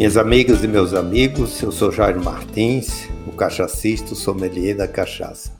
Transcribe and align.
Minhas 0.00 0.16
amigas 0.16 0.64
e 0.64 0.66
meus 0.66 0.94
amigos, 0.94 1.62
eu 1.62 1.70
sou 1.70 1.92
Jairo 1.92 2.24
Martins, 2.24 3.06
o 3.26 3.32
cachacista, 3.32 4.14
o 4.14 4.16
sommelier 4.16 4.74
da 4.74 4.88
cachaça. 4.88 5.52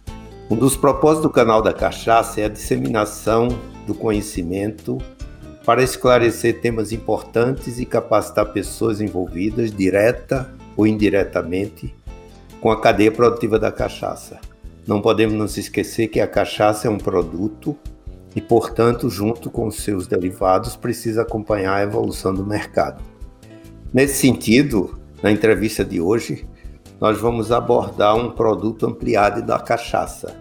Um 0.49 0.57
dos 0.57 0.79
propósitos 0.79 1.25
do 1.25 1.31
canal 1.31 1.61
da 1.61 1.75
Cachaça 1.75 2.41
é 2.41 2.47
a 2.47 2.49
disseminação 2.49 3.49
do 3.87 3.93
conhecimento 3.93 4.97
para 5.63 5.83
esclarecer 5.83 6.59
temas 6.63 6.91
importantes 6.91 7.79
e 7.79 7.85
capacitar 7.85 8.51
pessoas 8.51 9.03
envolvidas, 9.03 9.71
direta 9.71 10.51
ou 10.75 10.87
indiretamente, 10.87 11.95
com 12.63 12.71
a 12.71 12.81
cadeia 12.81 13.13
produtiva 13.13 13.59
da 13.59 13.71
cachaça. 13.71 14.41
Não 14.87 15.03
podemos 15.03 15.35
nos 15.35 15.59
esquecer 15.59 16.09
que 16.09 16.19
a 16.19 16.27
cachaça 16.27 16.89
é 16.89 16.91
um 16.91 16.97
produto 16.97 17.77
e, 18.35 18.41
portanto, 18.41 19.11
junto 19.11 19.51
com 19.51 19.71
seus 19.71 20.07
derivados, 20.07 20.77
precisa 20.77 21.21
acompanhar 21.21 21.75
a 21.75 21.83
evolução 21.83 22.33
do 22.33 22.47
mercado. 22.47 23.10
Nesse 23.93 24.19
sentido, 24.19 25.01
na 25.21 25.33
entrevista 25.33 25.85
de 25.85 26.01
hoje, 26.01 26.47
nós 27.01 27.19
vamos 27.19 27.51
abordar 27.51 28.15
um 28.15 28.31
produto 28.31 28.87
ampliado 28.87 29.43
da 29.43 29.59
cachaça, 29.59 30.37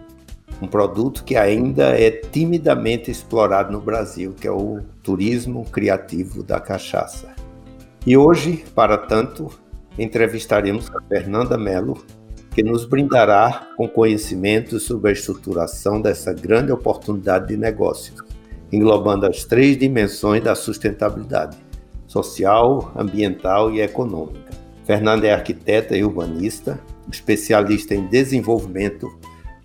um 0.62 0.68
produto 0.68 1.24
que 1.24 1.36
ainda 1.36 2.00
é 2.00 2.12
timidamente 2.12 3.10
explorado 3.10 3.72
no 3.72 3.82
Brasil, 3.82 4.36
que 4.40 4.48
é 4.48 4.52
o 4.52 4.82
turismo 5.02 5.66
criativo 5.66 6.44
da 6.44 6.60
cachaça. 6.60 7.34
E 8.06 8.16
hoje, 8.16 8.64
para 8.76 8.98
tanto, 9.00 9.50
entrevistaremos 9.98 10.88
a 10.94 11.02
Fernanda 11.02 11.58
Mello, 11.58 12.06
que 12.52 12.62
nos 12.62 12.86
brindará 12.86 13.68
com 13.76 13.88
conhecimentos 13.88 14.84
sobre 14.84 15.10
a 15.10 15.14
estruturação 15.14 16.00
dessa 16.00 16.32
grande 16.34 16.72
oportunidade 16.72 17.48
de 17.48 17.58
negócio, 17.58 18.14
englobando 18.72 19.26
as 19.26 19.44
três 19.44 19.76
dimensões 19.76 20.44
da 20.44 20.54
sustentabilidade: 20.54 21.58
social, 22.10 22.92
ambiental 22.96 23.72
e 23.72 23.82
econômica. 23.82 24.50
Fernanda 24.84 25.28
é 25.28 25.32
arquiteta 25.32 25.96
e 25.96 26.04
urbanista, 26.04 26.80
especialista 27.08 27.94
em 27.94 28.08
desenvolvimento 28.08 29.08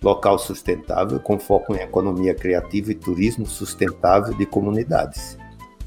local 0.03 0.37
sustentável, 0.37 1.19
com 1.19 1.39
foco 1.39 1.75
em 1.75 1.79
economia 1.79 2.35
criativa 2.35 2.91
e 2.91 2.95
turismo 2.95 3.47
sustentável 3.47 4.35
de 4.35 4.45
comunidades. 4.45 5.35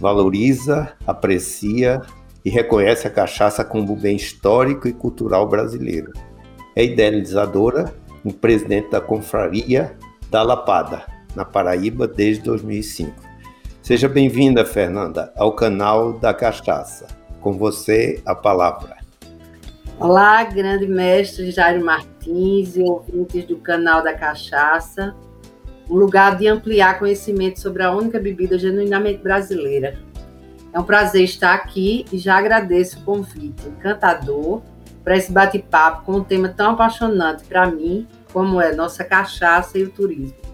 Valoriza, 0.01 0.93
aprecia 1.07 2.03
e 2.45 2.51
reconhece 2.51 3.07
a 3.07 3.11
cachaça 3.11 3.65
como 3.65 3.95
bem 3.95 4.17
histórico 4.17 4.89
e 4.89 4.93
cultural 4.93 5.49
brasileiro. 5.49 6.13
É 6.75 6.85
idealizadora 6.85 7.95
e 8.25 8.33
presidente 8.33 8.91
da 8.91 9.01
Confraria 9.01 9.97
da 10.29 10.43
Lapada, 10.43 11.05
na 11.37 11.45
Paraíba, 11.45 12.09
desde 12.09 12.43
2005. 12.43 13.28
Seja 13.89 14.07
bem-vinda, 14.07 14.67
Fernanda, 14.67 15.33
ao 15.35 15.51
canal 15.55 16.13
da 16.13 16.35
Cachaça. 16.35 17.07
Com 17.41 17.57
você, 17.57 18.21
a 18.27 18.35
palavra. 18.35 18.99
Olá, 19.99 20.45
grande 20.45 20.87
mestre 20.87 21.51
Jairo 21.51 21.83
Martins 21.83 22.77
e 22.77 22.83
ouvintes 22.83 23.47
do 23.47 23.57
canal 23.57 24.03
da 24.03 24.13
Cachaça, 24.13 25.17
um 25.89 25.95
lugar 25.95 26.37
de 26.37 26.47
ampliar 26.47 26.99
conhecimento 26.99 27.61
sobre 27.61 27.83
a 27.83 27.91
única 27.91 28.21
bebida 28.21 28.59
genuinamente 28.59 29.23
brasileira. 29.23 29.99
É 30.71 30.79
um 30.79 30.85
prazer 30.85 31.25
estar 31.25 31.55
aqui 31.55 32.05
e 32.13 32.19
já 32.19 32.37
agradeço 32.37 32.99
o 32.99 33.05
convite 33.05 33.67
encantador 33.67 34.61
para 35.03 35.17
esse 35.17 35.33
bate-papo 35.33 36.05
com 36.05 36.17
um 36.17 36.25
tema 36.25 36.51
tão 36.51 36.73
apaixonante 36.73 37.43
para 37.45 37.71
mim, 37.71 38.07
como 38.35 38.61
é 38.61 38.71
nossa 38.75 39.03
cachaça 39.03 39.79
e 39.79 39.85
o 39.85 39.91
turismo. 39.91 40.48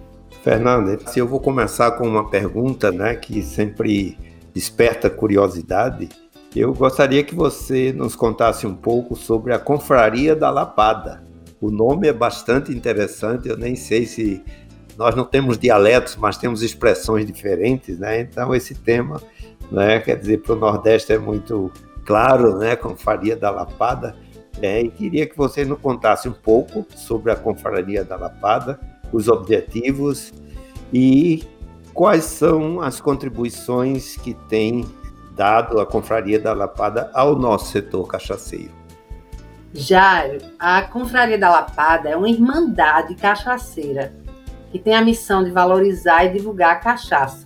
Fernanda, 0.45 0.99
se 1.07 1.19
eu 1.19 1.27
vou 1.27 1.41
começar 1.41 1.93
com 1.93 2.07
uma 2.07 2.29
pergunta, 2.29 2.93
né, 2.93 3.15
que 3.17 3.43
sempre 3.43 4.19
desperta 4.53 5.09
curiosidade, 5.09 6.11
eu 6.55 6.75
gostaria 6.75 7.25
que 7.25 7.35
você 7.35 7.95
nos 7.95 8.15
contasse 8.15 8.67
um 8.67 8.75
pouco 8.75 9.17
sobre 9.17 9.55
a 9.55 9.59
Confraria 9.59 10.37
da 10.37 10.51
Lapada. 10.51 11.25
O 11.63 11.71
nome 11.71 12.09
é 12.09 12.13
bastante 12.13 12.71
interessante, 12.71 13.49
eu 13.49 13.57
nem 13.57 13.75
sei 13.75 14.05
se 14.05 14.45
nós 14.99 15.15
não 15.15 15.25
temos 15.25 15.57
dialetos, 15.57 16.15
mas 16.17 16.37
temos 16.37 16.63
expressões 16.63 17.25
diferentes, 17.25 17.99
né? 17.99 18.21
Então 18.21 18.55
esse 18.55 18.75
tema, 18.75 19.23
né, 19.73 19.99
quer 19.99 20.19
dizer, 20.19 20.43
para 20.43 20.53
o 20.53 20.59
Nordeste 20.59 21.15
é 21.15 21.19
muito 21.19 21.73
claro, 22.05 22.59
né, 22.59 22.77
Confraria 22.77 23.35
da 23.35 23.51
Lapada. 23.51 24.15
É, 24.61 24.83
e 24.83 24.91
queria 24.91 25.27
que 25.27 25.37
você 25.37 25.65
nos 25.65 25.81
contasse 25.81 26.29
um 26.29 26.35
pouco 26.35 26.87
sobre 26.95 27.33
a 27.33 27.35
Confraria 27.35 28.05
da 28.05 28.15
Lapada, 28.15 28.79
os 29.15 29.29
objetivos 29.29 30.33
e 30.93 31.45
quais 31.95 32.25
são 32.25 32.81
as 32.81 33.01
contribuições 33.01 34.17
que 34.17 34.35
tem 34.49 34.85
dado 35.35 35.81
a 35.81 35.87
Confraria 35.87 36.39
da 36.41 36.53
Lapada 36.53 37.11
ao 37.15 37.37
nosso 37.37 37.71
setor 37.71 38.07
cachaceiro? 38.07 38.73
Jairo, 39.73 40.39
a 40.59 40.83
Confraria 40.83 41.39
da 41.39 41.51
Lapada 41.51 42.09
é 42.09 42.17
uma 42.17 42.29
irmandade 42.29 43.15
cachaceira 43.15 44.13
que 44.71 44.79
tem 44.79 44.95
a 44.95 45.03
missão 45.03 45.43
de 45.45 45.51
valorizar 45.51 46.25
e 46.25 46.33
divulgar 46.33 46.73
a 46.73 46.81
cachaça. 46.81 47.45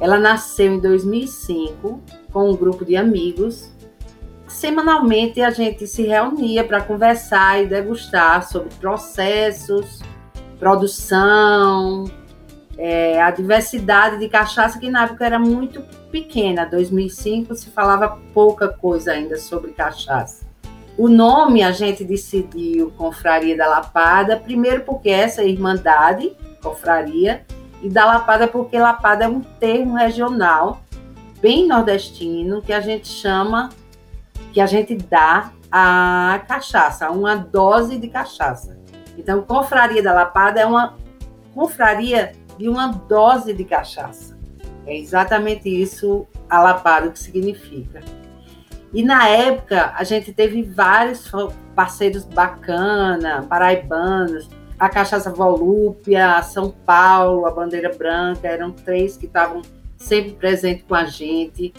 Ela 0.00 0.18
nasceu 0.18 0.74
em 0.74 0.80
2005 0.80 2.00
com 2.32 2.50
um 2.50 2.56
grupo 2.56 2.84
de 2.84 2.96
amigos. 2.96 3.70
Semanalmente 4.46 5.40
a 5.40 5.50
gente 5.50 5.86
se 5.86 6.02
reunia 6.02 6.62
para 6.62 6.80
conversar 6.80 7.62
e 7.62 7.66
degustar 7.66 8.48
sobre 8.48 8.72
processos, 8.76 10.00
produção, 10.58 12.04
é, 12.76 13.20
a 13.20 13.30
diversidade 13.30 14.18
de 14.18 14.28
cachaça, 14.28 14.78
que 14.78 14.90
na 14.90 15.04
época 15.04 15.26
era 15.26 15.38
muito 15.38 15.82
pequena, 16.10 16.64
2005 16.64 17.54
se 17.54 17.70
falava 17.70 18.18
pouca 18.32 18.68
coisa 18.68 19.12
ainda 19.12 19.36
sobre 19.36 19.72
cachaça. 19.72 20.46
O 20.96 21.08
nome 21.08 21.62
a 21.62 21.70
gente 21.70 22.02
decidiu 22.04 22.90
Confraria 22.96 23.56
da 23.56 23.68
Lapada, 23.68 24.36
primeiro 24.36 24.82
porque 24.84 25.10
essa 25.10 25.42
é 25.42 25.48
Irmandade, 25.48 26.32
Confraria, 26.62 27.44
e 27.82 27.88
da 27.88 28.04
Lapada 28.04 28.48
porque 28.48 28.78
Lapada 28.78 29.24
é 29.24 29.28
um 29.28 29.40
termo 29.40 29.94
regional 29.94 30.80
bem 31.40 31.68
nordestino 31.68 32.62
que 32.62 32.72
a 32.72 32.80
gente 32.80 33.08
chama, 33.08 33.68
que 34.52 34.60
a 34.60 34.66
gente 34.66 34.96
dá 34.96 35.52
a 35.70 36.42
cachaça, 36.48 37.10
uma 37.10 37.36
dose 37.36 37.98
de 37.98 38.08
cachaça. 38.08 38.77
Então, 39.18 39.42
Confraria 39.42 40.02
da 40.02 40.14
Lapada 40.14 40.60
é 40.60 40.64
uma 40.64 40.96
confraria 41.54 42.32
de 42.56 42.68
uma 42.68 42.86
dose 42.86 43.52
de 43.52 43.64
cachaça. 43.64 44.38
É 44.86 44.96
exatamente 44.96 45.68
isso 45.68 46.26
alapado 46.48 47.10
que 47.10 47.18
significa. 47.18 48.00
E 48.92 49.02
na 49.02 49.28
época 49.28 49.92
a 49.94 50.04
gente 50.04 50.32
teve 50.32 50.62
vários 50.62 51.30
parceiros 51.74 52.24
bacana, 52.24 53.44
paraibanos, 53.48 54.48
a 54.78 54.88
Cachaça 54.88 55.30
Volúpia, 55.30 56.36
a 56.36 56.42
São 56.42 56.70
Paulo, 56.70 57.44
a 57.44 57.50
Bandeira 57.50 57.92
Branca, 57.94 58.46
eram 58.46 58.70
três 58.70 59.16
que 59.16 59.26
estavam 59.26 59.62
sempre 59.96 60.32
presentes 60.32 60.84
com 60.86 60.94
a 60.94 61.04
gente. 61.04 61.74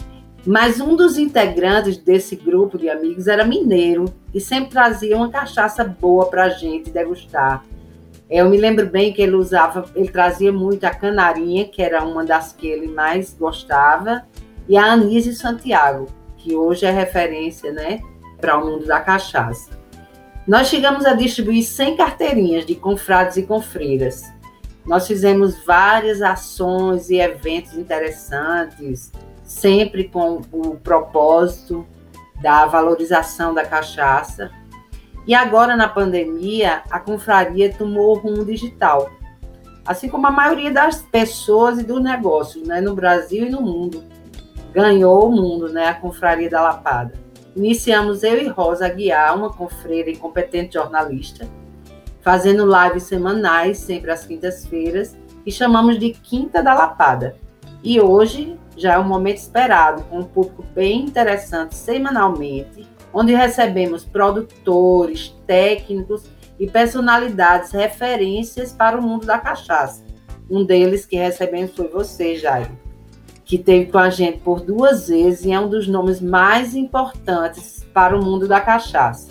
Mas 0.46 0.80
um 0.80 0.96
dos 0.96 1.18
integrantes 1.18 1.98
desse 1.98 2.34
grupo 2.34 2.78
de 2.78 2.88
amigos 2.88 3.26
era 3.26 3.44
mineiro 3.44 4.06
e 4.32 4.40
sempre 4.40 4.70
trazia 4.70 5.16
uma 5.16 5.30
cachaça 5.30 5.84
boa 5.84 6.26
para 6.26 6.44
a 6.44 6.48
gente 6.48 6.90
degustar. 6.90 7.64
Eu 8.28 8.48
me 8.48 8.56
lembro 8.56 8.86
bem 8.86 9.12
que 9.12 9.20
ele 9.20 9.34
usava, 9.34 9.84
ele 9.94 10.08
trazia 10.08 10.52
muito 10.52 10.84
a 10.84 10.90
canarinha, 10.90 11.66
que 11.66 11.82
era 11.82 12.02
uma 12.04 12.24
das 12.24 12.52
que 12.52 12.66
ele 12.66 12.86
mais 12.86 13.34
gostava, 13.34 14.22
e 14.68 14.76
a 14.76 14.92
Anise 14.92 15.34
Santiago, 15.34 16.06
que 16.36 16.54
hoje 16.54 16.86
é 16.86 16.90
referência, 16.92 17.72
né, 17.72 18.00
para 18.40 18.56
o 18.56 18.64
mundo 18.64 18.86
da 18.86 19.00
cachaça. 19.00 19.70
Nós 20.46 20.68
chegamos 20.68 21.04
a 21.04 21.12
distribuir 21.12 21.64
100 21.64 21.96
carteirinhas 21.96 22.64
de 22.64 22.76
confrades 22.76 23.36
e 23.36 23.42
confreiras. 23.42 24.22
Nós 24.86 25.06
fizemos 25.06 25.64
várias 25.64 26.22
ações 26.22 27.10
e 27.10 27.16
eventos 27.16 27.74
interessantes, 27.74 29.12
sempre 29.50 30.04
com 30.04 30.40
o 30.52 30.76
propósito 30.76 31.84
da 32.40 32.66
valorização 32.66 33.52
da 33.52 33.64
cachaça 33.64 34.50
e 35.26 35.34
agora, 35.34 35.76
na 35.76 35.88
pandemia, 35.88 36.82
a 36.90 36.98
confraria 36.98 37.72
tomou 37.72 38.16
rumo 38.16 38.44
digital, 38.44 39.10
assim 39.84 40.08
como 40.08 40.26
a 40.26 40.30
maioria 40.30 40.70
das 40.70 41.02
pessoas 41.02 41.78
e 41.78 41.82
dos 41.82 42.02
negócios, 42.02 42.66
né, 42.66 42.80
no 42.80 42.94
Brasil 42.94 43.46
e 43.46 43.50
no 43.50 43.60
mundo. 43.60 44.02
Ganhou 44.72 45.28
o 45.28 45.32
mundo, 45.32 45.68
né, 45.68 45.88
a 45.88 45.94
confraria 45.94 46.48
da 46.48 46.62
Lapada. 46.62 47.12
Iniciamos 47.54 48.22
eu 48.22 48.38
e 48.38 48.48
Rosa 48.48 48.88
Guiar, 48.88 49.36
uma 49.36 49.52
confreira 49.52 50.08
e 50.08 50.16
competente 50.16 50.74
jornalista, 50.74 51.46
fazendo 52.22 52.64
lives 52.64 53.02
semanais, 53.02 53.78
sempre 53.78 54.10
às 54.10 54.24
quintas-feiras, 54.24 55.16
e 55.44 55.50
chamamos 55.50 55.98
de 55.98 56.10
Quinta 56.10 56.62
da 56.62 56.72
Lapada. 56.72 57.36
E 57.82 58.00
hoje 58.00 58.58
já 58.76 58.94
é 58.94 58.98
um 58.98 59.08
momento 59.08 59.38
esperado, 59.38 60.02
com 60.04 60.20
um 60.20 60.24
público 60.24 60.64
bem 60.74 61.04
interessante 61.04 61.74
semanalmente, 61.74 62.86
onde 63.12 63.34
recebemos 63.34 64.04
produtores, 64.04 65.34
técnicos 65.46 66.24
e 66.58 66.66
personalidades 66.66 67.72
referências 67.72 68.72
para 68.72 68.98
o 68.98 69.02
mundo 69.02 69.26
da 69.26 69.38
cachaça. 69.38 70.04
Um 70.48 70.64
deles 70.64 71.06
que 71.06 71.16
recebemos 71.16 71.74
foi 71.74 71.88
você, 71.88 72.36
Jairo, 72.36 72.70
que 73.44 73.56
teve 73.56 73.90
com 73.90 73.98
a 73.98 74.10
gente 74.10 74.38
por 74.38 74.60
duas 74.60 75.08
vezes 75.08 75.44
e 75.44 75.52
é 75.52 75.58
um 75.58 75.68
dos 75.68 75.88
nomes 75.88 76.20
mais 76.20 76.74
importantes 76.74 77.86
para 77.94 78.16
o 78.16 78.24
mundo 78.24 78.46
da 78.46 78.60
cachaça. 78.60 79.30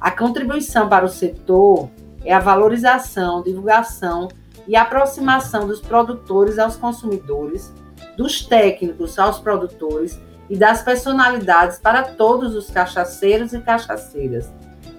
A 0.00 0.10
contribuição 0.10 0.88
para 0.88 1.04
o 1.04 1.08
setor 1.08 1.88
é 2.24 2.32
a 2.32 2.40
valorização, 2.40 3.42
divulgação 3.42 4.28
e 4.66 4.76
aproximação 4.76 5.66
dos 5.66 5.80
produtores 5.80 6.58
aos 6.58 6.76
consumidores, 6.76 7.72
dos 8.16 8.44
técnicos 8.44 9.18
aos 9.18 9.38
produtores 9.38 10.18
e 10.48 10.56
das 10.56 10.82
personalidades 10.82 11.78
para 11.78 12.02
todos 12.02 12.54
os 12.54 12.70
cachaceiros 12.70 13.52
e 13.52 13.60
cachaceiras. 13.60 14.50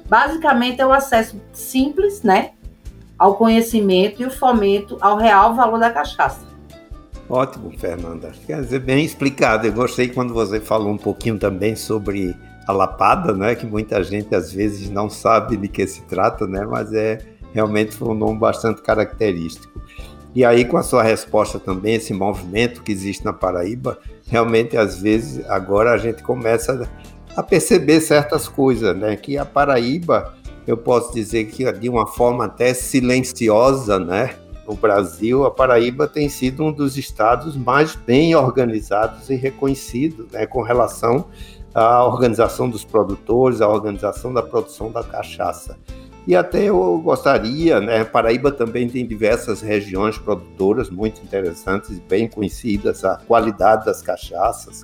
Basicamente 0.07 0.81
é 0.81 0.85
o 0.85 0.91
acesso 0.91 1.39
simples, 1.51 2.23
né, 2.23 2.51
ao 3.17 3.35
conhecimento 3.35 4.21
e 4.21 4.25
o 4.25 4.31
fomento 4.31 4.97
ao 4.99 5.17
real 5.17 5.55
valor 5.55 5.79
da 5.79 5.91
cachaça. 5.91 6.45
Ótimo, 7.29 7.71
Fernanda. 7.79 8.31
Quer 8.45 8.61
dizer, 8.61 8.79
bem 8.79 9.05
explicado. 9.05 9.65
Eu 9.65 9.73
gostei 9.73 10.09
quando 10.09 10.33
você 10.33 10.59
falou 10.59 10.91
um 10.91 10.97
pouquinho 10.97 11.39
também 11.39 11.75
sobre 11.75 12.35
a 12.67 12.71
lapada, 12.71 13.33
né? 13.33 13.55
Que 13.55 13.65
muita 13.65 14.03
gente 14.03 14.35
às 14.35 14.51
vezes 14.51 14.89
não 14.89 15.09
sabe 15.09 15.55
de 15.55 15.67
que 15.67 15.87
se 15.87 16.01
trata, 16.03 16.45
né? 16.45 16.65
Mas 16.65 16.93
é 16.93 17.19
realmente 17.53 17.95
foi 17.95 18.09
um 18.09 18.13
nome 18.13 18.39
bastante 18.39 18.81
característico. 18.81 19.81
E 20.35 20.43
aí, 20.43 20.65
com 20.65 20.77
a 20.77 20.83
sua 20.83 21.03
resposta 21.03 21.59
também, 21.59 21.95
esse 21.95 22.11
movimento 22.11 22.81
que 22.81 22.91
existe 22.91 23.23
na 23.23 23.31
Paraíba, 23.31 23.99
realmente 24.27 24.75
às 24.75 24.99
vezes 24.99 25.47
agora 25.47 25.91
a 25.91 25.97
gente 25.97 26.23
começa 26.23 26.89
a 27.35 27.43
perceber 27.43 28.01
certas 28.01 28.47
coisas, 28.47 28.95
né? 28.97 29.15
Que 29.15 29.37
a 29.37 29.45
Paraíba, 29.45 30.33
eu 30.65 30.75
posso 30.75 31.13
dizer 31.13 31.45
que 31.45 31.71
de 31.73 31.87
uma 31.87 32.07
forma 32.07 32.45
até 32.45 32.73
silenciosa, 32.73 33.99
né? 33.99 34.35
No 34.67 34.75
Brasil, 34.75 35.45
a 35.45 35.51
Paraíba 35.51 36.07
tem 36.07 36.27
sido 36.29 36.63
um 36.63 36.71
dos 36.71 36.97
estados 36.97 37.55
mais 37.55 37.95
bem 37.95 38.33
organizados 38.33 39.29
e 39.29 39.35
reconhecidos, 39.35 40.31
né? 40.31 40.47
Com 40.47 40.63
relação 40.63 41.27
à 41.75 42.03
organização 42.05 42.67
dos 42.67 42.83
produtores, 42.83 43.61
à 43.61 43.67
organização 43.67 44.33
da 44.33 44.41
produção 44.41 44.91
da 44.91 45.03
cachaça. 45.03 45.77
E 46.25 46.35
até 46.35 46.63
eu 46.63 46.97
gostaria, 46.99 47.81
né? 47.81 48.03
Paraíba 48.03 48.51
também 48.51 48.87
tem 48.87 49.05
diversas 49.05 49.61
regiões 49.61 50.17
produtoras 50.17 50.89
muito 50.89 51.21
interessantes 51.21 51.99
bem 51.99 52.27
conhecidas, 52.27 53.03
a 53.03 53.17
qualidade 53.17 53.85
das 53.85 54.01
cachaças. 54.01 54.83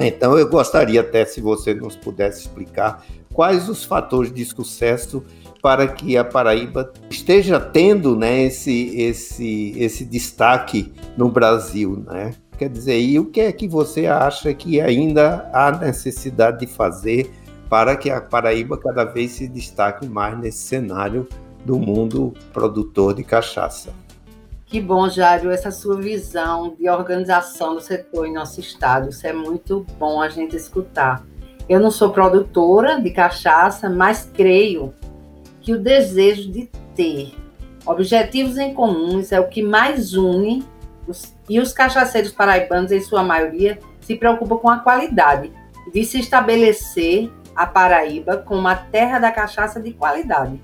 É? 0.00 0.06
Então 0.08 0.38
eu 0.38 0.48
gostaria 0.48 1.00
até 1.00 1.24
se 1.24 1.40
você 1.40 1.74
nos 1.74 1.96
pudesse 1.96 2.40
explicar 2.40 3.04
quais 3.32 3.68
os 3.68 3.84
fatores 3.84 4.32
de 4.32 4.44
sucesso 4.44 5.24
para 5.62 5.86
que 5.88 6.16
a 6.16 6.24
Paraíba 6.24 6.92
esteja 7.10 7.60
tendo 7.60 8.16
né, 8.16 8.44
esse, 8.44 8.96
esse, 8.98 9.74
esse 9.76 10.04
destaque 10.04 10.92
no 11.16 11.30
Brasil, 11.30 12.02
né? 12.06 12.34
Quer 12.58 12.68
dizer, 12.68 13.00
e 13.00 13.18
o 13.18 13.24
que 13.24 13.40
é 13.40 13.52
que 13.52 13.66
você 13.66 14.06
acha 14.06 14.52
que 14.52 14.82
ainda 14.82 15.48
há 15.50 15.72
necessidade 15.72 16.60
de 16.60 16.66
fazer 16.66 17.30
para 17.70 17.96
que 17.96 18.10
a 18.10 18.20
Paraíba 18.20 18.76
cada 18.76 19.04
vez 19.04 19.30
se 19.30 19.46
destaque 19.46 20.04
mais 20.06 20.36
nesse 20.36 20.58
cenário 20.58 21.28
do 21.64 21.78
mundo 21.78 22.34
produtor 22.52 23.14
de 23.14 23.22
cachaça. 23.22 23.94
Que 24.66 24.80
bom, 24.80 25.08
Jário, 25.08 25.52
essa 25.52 25.70
sua 25.70 25.96
visão 25.96 26.74
de 26.76 26.90
organização 26.90 27.74
do 27.74 27.80
setor 27.80 28.26
em 28.26 28.32
nosso 28.32 28.58
estado. 28.58 29.10
Isso 29.10 29.24
é 29.24 29.32
muito 29.32 29.86
bom 29.98 30.20
a 30.20 30.28
gente 30.28 30.56
escutar. 30.56 31.24
Eu 31.68 31.78
não 31.78 31.92
sou 31.92 32.10
produtora 32.10 33.00
de 33.00 33.10
cachaça, 33.10 33.88
mas 33.88 34.28
creio 34.34 34.92
que 35.60 35.72
o 35.72 35.80
desejo 35.80 36.50
de 36.50 36.68
ter 36.96 37.34
objetivos 37.86 38.58
em 38.58 38.74
comuns 38.74 39.30
é 39.30 39.38
o 39.38 39.48
que 39.48 39.62
mais 39.62 40.14
une 40.14 40.64
os, 41.06 41.34
e 41.48 41.60
os 41.60 41.72
cachaceiros 41.72 42.32
paraibanos, 42.32 42.90
em 42.90 43.00
sua 43.00 43.22
maioria, 43.22 43.78
se 44.00 44.16
preocupam 44.16 44.56
com 44.56 44.68
a 44.68 44.78
qualidade 44.78 45.52
de 45.92 46.04
se 46.04 46.18
estabelecer 46.18 47.30
a 47.60 47.66
Paraíba 47.66 48.38
como 48.38 48.60
uma 48.60 48.74
terra 48.74 49.18
da 49.18 49.30
cachaça 49.30 49.78
de 49.78 49.92
qualidade, 49.92 50.58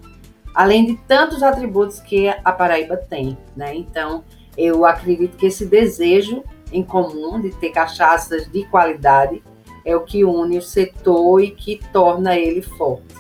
além 0.55 0.87
de 0.87 0.97
tantos 1.07 1.43
atributos 1.43 2.01
que 2.01 2.27
a 2.43 2.51
Paraíba 2.51 2.97
tem, 2.97 3.37
né? 3.55 3.75
Então, 3.75 4.25
eu 4.57 4.87
acredito 4.87 5.37
que 5.37 5.45
esse 5.45 5.67
desejo 5.67 6.43
em 6.73 6.83
comum 6.83 7.39
de 7.39 7.51
ter 7.51 7.69
cachaças 7.69 8.51
de 8.51 8.65
qualidade 8.65 9.43
é 9.85 9.95
o 9.95 10.05
que 10.05 10.25
une 10.25 10.57
o 10.57 10.63
setor 10.63 11.43
e 11.43 11.51
que 11.51 11.79
torna 11.93 12.35
ele 12.35 12.63
forte. 12.63 13.15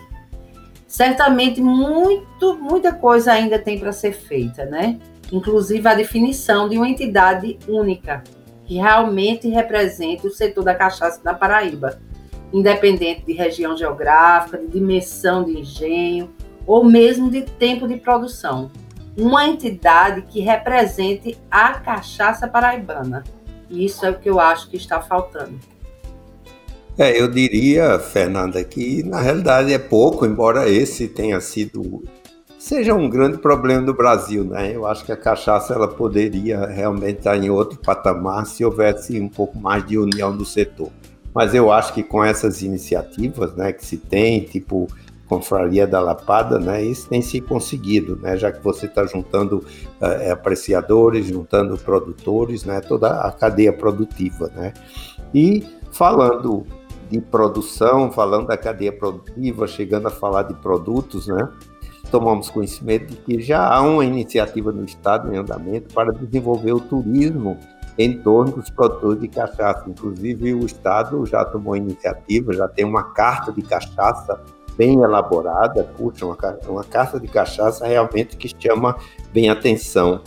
Certamente 0.89 1.61
muito, 1.61 2.57
muita 2.57 2.95
coisa 2.95 3.33
ainda 3.33 3.59
tem 3.59 3.79
para 3.79 3.93
ser 3.93 4.13
feita, 4.15 4.65
né? 4.65 4.99
Inclusive 5.31 5.87
a 5.87 5.95
definição 5.95 6.67
de 6.67 6.79
uma 6.79 6.89
entidade 6.89 7.59
única 7.69 8.25
que 8.65 8.77
realmente 8.77 9.49
represente 9.49 10.27
o 10.27 10.31
setor 10.31 10.65
da 10.65 10.75
cachaça 10.75 11.23
da 11.23 11.35
Paraíba, 11.35 12.01
independente 12.57 13.23
de 13.27 13.35
região 13.35 13.77
geográfica, 13.77 14.57
de 14.57 14.67
dimensão 14.69 15.45
de 15.45 15.59
engenho 15.59 16.31
ou 16.67 16.83
mesmo 16.83 17.31
de 17.31 17.43
tempo 17.43 17.87
de 17.87 17.97
produção. 17.99 18.71
Uma 19.15 19.47
entidade 19.47 20.23
que 20.23 20.41
represente 20.41 21.37
a 21.51 21.75
cachaça 21.75 22.49
paraibana. 22.49 23.25
E 23.69 23.85
isso 23.85 24.07
é 24.07 24.11
o 24.11 24.19
que 24.19 24.31
eu 24.31 24.41
acho 24.41 24.71
que 24.71 24.77
está 24.77 25.03
faltando. 25.03 25.59
É, 26.99 27.21
eu 27.21 27.29
diria, 27.29 27.99
Fernanda, 27.99 28.65
que 28.65 29.03
na 29.03 29.21
realidade 29.21 29.73
é 29.73 29.79
pouco, 29.79 30.25
embora 30.25 30.67
esse 30.67 31.09
tenha 31.09 31.41
sido 31.41 32.03
seja 32.59 32.95
um 32.95 33.09
grande 33.09 33.37
problema 33.37 33.83
do 33.83 33.95
Brasil, 33.95 34.43
né? 34.43 34.75
Eu 34.75 34.87
acho 34.87 35.05
que 35.05 35.13
a 35.13 35.17
cachaça 35.17 35.75
ela 35.75 35.87
poderia 35.87 36.67
realmente 36.67 37.19
estar 37.19 37.37
em 37.37 37.51
outro 37.51 37.79
patamar 37.79 38.47
se 38.47 38.65
houvesse 38.65 39.21
um 39.21 39.29
pouco 39.29 39.59
mais 39.59 39.87
de 39.87 39.99
união 39.99 40.35
do 40.35 40.45
setor. 40.45 40.91
Mas 41.37 41.55
eu 41.55 41.71
acho 41.71 41.93
que 41.93 42.03
com 42.03 42.25
essas 42.25 42.63
iniciativas 42.63 43.55
né, 43.55 43.71
que 43.71 43.85
se 43.85 43.99
tem, 43.99 44.41
tipo 44.41 44.89
Confraria 45.29 45.87
da 45.87 46.01
Lapada, 46.01 46.59
né, 46.59 46.83
isso 46.83 47.11
tem 47.11 47.21
se 47.21 47.43
conseguido, 47.43 48.17
né, 48.17 48.39
já 48.39 48.51
que 48.51 48.65
você 48.65 48.87
está 48.87 49.05
juntando 49.05 49.59
uh, 49.59 50.33
apreciadores, 50.33 51.27
juntando 51.27 51.77
produtores, 51.77 52.65
né, 52.65 52.81
toda 52.81 53.21
a 53.21 53.31
cadeia 53.31 53.71
produtiva. 53.71 54.51
Né. 54.57 54.73
E 55.35 55.63
falando 55.93 56.65
de 57.11 57.21
produção, 57.21 58.11
falando 58.11 58.47
da 58.47 58.57
cadeia 58.57 58.93
produtiva, 58.93 59.67
chegando 59.67 60.09
a 60.09 60.11
falar 60.11 60.45
de 60.45 60.55
produtos, 60.55 61.27
né, 61.27 61.51
tomamos 62.11 62.49
conhecimento 62.49 63.09
de 63.09 63.17
que 63.17 63.43
já 63.43 63.69
há 63.69 63.83
uma 63.83 64.07
iniciativa 64.07 64.73
no 64.73 64.87
Estado 64.87 65.31
em 65.31 65.37
andamento 65.37 65.93
para 65.93 66.15
desenvolver 66.15 66.73
o 66.73 66.81
turismo 66.81 67.59
em 67.99 68.19
torno 68.19 68.53
dos 68.53 68.71
produtores 68.71 69.21
de 69.21 69.29
cachaça. 69.29 69.85
Inclusive, 69.89 70.55
o 70.55 70.65
Estado 70.65 71.25
já 71.27 71.45
tomou 71.45 71.77
iniciativa, 71.77 72.53
já 72.53 72.69
tem 72.69 72.85
uma 72.85 73.03
carta 73.03 73.53
de 73.53 73.63
cachaça 73.63 74.41
bem 74.77 75.03
elaborada, 75.03 75.85
puxa, 75.97 76.27
uma, 76.27 76.37
uma 76.69 76.85
carta 76.85 77.19
de 77.19 77.27
cachaça 77.27 77.87
realmente 77.87 78.37
que 78.37 78.51
chama 78.59 78.97
bem 79.33 79.49
atenção. 79.49 80.21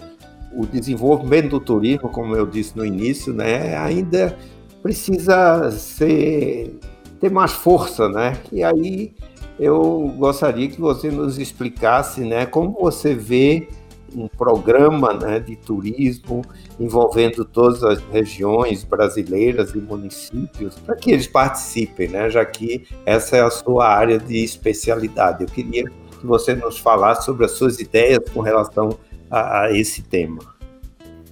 O 0.51 0.65
desenvolvimento 0.65 1.49
do 1.49 1.59
turismo, 1.59 2.09
como 2.09 2.35
eu 2.35 2.45
disse 2.45 2.75
no 2.75 2.83
início, 2.83 3.31
né, 3.31 3.77
ainda 3.77 4.35
precisa 4.81 5.69
ser, 5.71 6.79
ter 7.19 7.29
mais 7.29 7.51
força, 7.51 8.09
né? 8.09 8.37
E 8.51 8.63
aí 8.63 9.13
eu 9.59 10.11
gostaria 10.17 10.67
que 10.67 10.81
você 10.81 11.11
nos 11.11 11.37
explicasse, 11.37 12.21
né, 12.21 12.45
como 12.47 12.71
você 12.79 13.13
vê 13.13 13.67
um 14.15 14.27
programa 14.27 15.13
né, 15.13 15.39
de 15.39 15.55
turismo 15.55 16.41
envolvendo 16.79 17.45
todas 17.45 17.83
as 17.83 17.99
regiões 18.11 18.83
brasileiras 18.83 19.73
e 19.73 19.77
municípios 19.77 20.75
para 20.79 20.95
que 20.95 21.11
eles 21.11 21.27
participem, 21.27 22.09
né, 22.09 22.29
já 22.29 22.45
que 22.45 22.87
essa 23.05 23.37
é 23.37 23.41
a 23.41 23.49
sua 23.49 23.87
área 23.87 24.19
de 24.19 24.43
especialidade. 24.43 25.43
Eu 25.43 25.49
queria 25.49 25.83
que 25.83 26.25
você 26.25 26.53
nos 26.53 26.77
falasse 26.77 27.25
sobre 27.25 27.45
as 27.45 27.51
suas 27.51 27.79
ideias 27.79 28.19
com 28.33 28.41
relação 28.41 28.97
a, 29.29 29.61
a 29.61 29.71
esse 29.71 30.01
tema. 30.01 30.39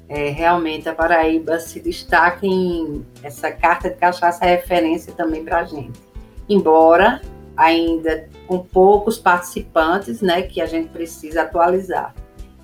É, 0.09 0.29
realmente 0.29 0.87
a 0.87 0.95
Paraíba 0.95 1.59
se 1.59 1.81
destaca 1.81 2.45
em 2.45 3.05
essa 3.21 3.51
carta 3.51 3.89
de 3.89 3.97
cachaça 3.97 4.45
é 4.45 4.55
referência 4.55 5.11
também 5.11 5.43
para 5.43 5.59
a 5.59 5.63
gente. 5.65 5.99
Embora 6.47 7.21
ainda 7.57 8.29
com 8.45 8.59
poucos 8.59 9.17
participantes, 9.17 10.21
né, 10.21 10.43
que 10.43 10.61
a 10.61 10.65
gente 10.65 10.89
precisa 10.89 11.41
atualizar. 11.41 12.13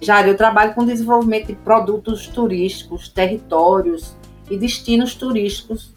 Já 0.04 0.22
eu 0.28 0.36
trabalho 0.36 0.74
com 0.74 0.84
desenvolvimento 0.84 1.48
de 1.48 1.56
produtos 1.56 2.28
turísticos, 2.28 3.08
territórios 3.08 4.18
e 4.52 4.58
destinos 4.58 5.16
turísticos, 5.16 5.96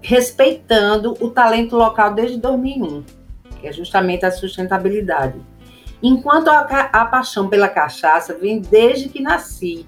respeitando 0.00 1.14
o 1.20 1.28
talento 1.28 1.76
local 1.76 2.14
desde 2.14 2.38
2001, 2.38 3.04
que 3.60 3.68
é 3.68 3.72
justamente 3.72 4.24
a 4.24 4.30
sustentabilidade. 4.30 5.38
Enquanto 6.02 6.48
a, 6.48 6.60
a 6.60 7.04
paixão 7.04 7.46
pela 7.46 7.68
cachaça 7.68 8.32
vem 8.32 8.58
desde 8.58 9.10
que 9.10 9.20
nasci, 9.20 9.86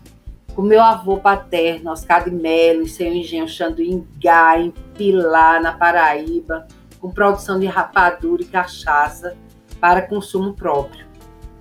com 0.54 0.61
meu 0.61 0.83
avô 0.83 1.16
paterno, 1.16 1.90
Oscar 1.90 2.23
de 2.23 2.30
Melo, 2.30 2.83
e 2.83 2.88
seu 2.88 3.11
engenho 3.11 3.49
Xanduingá, 3.49 4.59
em 4.59 4.73
Pilar, 4.94 5.62
na 5.62 5.73
Paraíba, 5.73 6.68
com 7.00 7.11
produção 7.11 7.59
de 7.59 7.64
rapadura 7.66 8.42
e 8.42 8.47
cachaça 8.47 9.35
para 9.80 10.02
consumo 10.02 10.52
próprio 10.52 11.03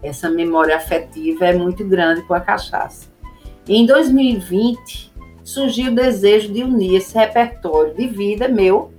essa 0.04 0.30
memória 0.30 0.76
afetiva 0.76 1.46
é 1.46 1.54
muito 1.54 1.84
grande 1.86 2.22
com 2.24 2.34
a 2.34 2.42
cachaça. 2.42 3.08
Em 3.68 3.86
2020, 3.86 5.14
surgiu 5.44 5.92
o 5.92 5.96
desejo 5.96 6.52
de 6.52 6.62
unir 6.64 6.96
esse 6.96 7.18
repertório 7.18 7.94
de 7.96 8.08
vida 8.08 8.48
meu 8.48 8.92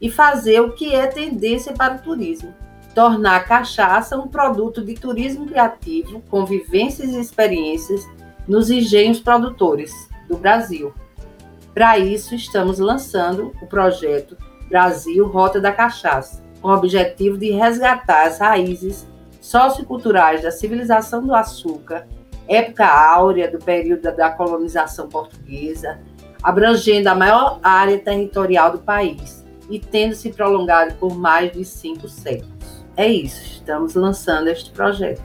e 0.00 0.08
fazer 0.08 0.60
o 0.60 0.72
que 0.72 0.94
é 0.94 1.06
tendência 1.06 1.72
para 1.72 1.96
o 1.96 1.98
turismo. 1.98 2.54
Tornar 2.94 3.36
a 3.36 3.44
cachaça 3.44 4.18
um 4.18 4.28
produto 4.28 4.84
de 4.84 4.94
turismo 4.94 5.46
criativo, 5.46 6.22
com 6.30 6.44
vivências 6.44 7.10
e 7.10 7.20
experiências 7.20 8.06
nos 8.46 8.70
engenhos 8.70 9.18
produtores 9.18 9.92
do 10.28 10.36
Brasil. 10.36 10.92
Para 11.74 11.98
isso, 11.98 12.34
estamos 12.34 12.78
lançando 12.78 13.52
o 13.62 13.66
projeto 13.66 14.36
Brasil 14.68 15.26
Rota 15.26 15.60
da 15.60 15.72
Cachaça, 15.72 16.42
com 16.60 16.68
o 16.68 16.74
objetivo 16.74 17.38
de 17.38 17.50
resgatar 17.50 18.26
as 18.26 18.38
raízes 18.38 19.06
socioculturais 19.42 20.40
da 20.40 20.52
civilização 20.52 21.26
do 21.26 21.34
açúcar, 21.34 22.06
época 22.48 22.86
áurea 22.86 23.50
do 23.50 23.58
período 23.58 24.02
da 24.14 24.30
colonização 24.30 25.08
portuguesa, 25.08 25.98
abrangendo 26.40 27.08
a 27.08 27.14
maior 27.14 27.58
área 27.60 27.98
territorial 27.98 28.70
do 28.70 28.78
país 28.78 29.44
e 29.68 29.80
tendo 29.80 30.14
se 30.14 30.30
prolongado 30.30 30.94
por 30.94 31.16
mais 31.16 31.52
de 31.52 31.64
cinco 31.64 32.08
séculos. 32.08 32.52
É 32.96 33.08
isso, 33.08 33.42
estamos 33.54 33.94
lançando 33.94 34.48
este 34.48 34.70
projeto. 34.70 35.22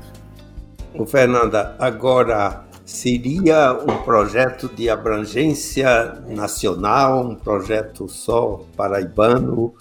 O 0.96 1.06
Fernanda, 1.06 1.76
agora 1.78 2.66
seria 2.84 3.74
um 3.74 4.04
projeto 4.04 4.68
de 4.70 4.90
abrangência 4.90 6.24
nacional, 6.28 7.24
um 7.24 7.36
projeto 7.36 8.08
só 8.08 8.62
paraibano, 8.76 9.76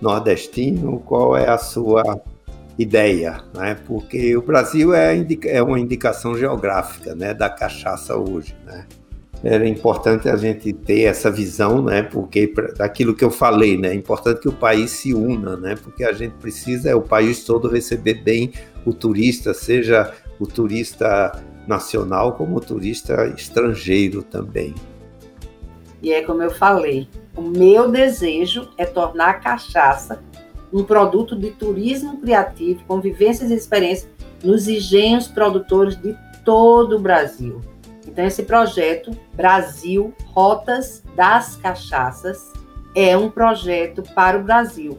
nordestino? 0.00 0.98
Qual 1.00 1.36
é 1.36 1.48
a 1.48 1.58
sua 1.58 2.02
ideia? 2.78 3.42
Né? 3.54 3.76
Porque 3.86 4.36
o 4.36 4.42
Brasil 4.42 4.94
é, 4.94 5.16
é 5.46 5.62
uma 5.62 5.80
indicação 5.80 6.36
geográfica 6.36 7.14
né, 7.14 7.32
da 7.32 7.48
cachaça 7.48 8.16
hoje. 8.16 8.54
Né? 8.64 8.86
Era 9.44 9.68
importante 9.68 10.28
a 10.28 10.36
gente 10.36 10.72
ter 10.72 11.02
essa 11.02 11.30
visão, 11.30 11.82
né? 11.82 12.02
Porque 12.02 12.52
daquilo 12.76 13.14
que 13.14 13.24
eu 13.24 13.30
falei, 13.30 13.76
né? 13.76 13.88
É 13.88 13.94
importante 13.94 14.40
que 14.40 14.48
o 14.48 14.52
país 14.52 14.90
se 14.90 15.12
una, 15.12 15.56
né? 15.56 15.76
Porque 15.76 16.04
a 16.04 16.12
gente 16.12 16.32
precisa 16.32 16.90
é 16.90 16.94
o 16.94 17.02
país 17.02 17.44
todo 17.44 17.68
receber 17.68 18.14
bem 18.14 18.52
o 18.84 18.94
turista, 18.94 19.52
seja 19.52 20.12
o 20.40 20.46
turista 20.46 21.32
nacional 21.66 22.32
como 22.32 22.60
turista 22.60 23.26
estrangeiro 23.36 24.22
também. 24.22 24.74
E 26.02 26.12
é 26.12 26.22
como 26.22 26.42
eu 26.42 26.50
falei, 26.50 27.08
o 27.36 27.42
meu 27.42 27.90
desejo 27.90 28.68
é 28.78 28.84
tornar 28.84 29.30
a 29.30 29.34
cachaça 29.34 30.22
um 30.76 30.84
produto 30.84 31.34
de 31.34 31.50
turismo 31.52 32.18
criativo, 32.18 32.84
com 32.86 33.00
vivências 33.00 33.50
e 33.50 33.54
experiências 33.54 34.10
nos 34.44 34.68
engenhos 34.68 35.26
produtores 35.26 35.96
de 35.96 36.14
todo 36.44 36.96
o 36.96 36.98
Brasil. 36.98 37.62
Então, 38.06 38.24
esse 38.24 38.42
projeto, 38.42 39.10
Brasil 39.34 40.14
Rotas 40.26 41.02
das 41.16 41.56
Cachaças, 41.56 42.52
é 42.94 43.16
um 43.16 43.30
projeto 43.30 44.02
para 44.14 44.38
o 44.38 44.42
Brasil, 44.42 44.98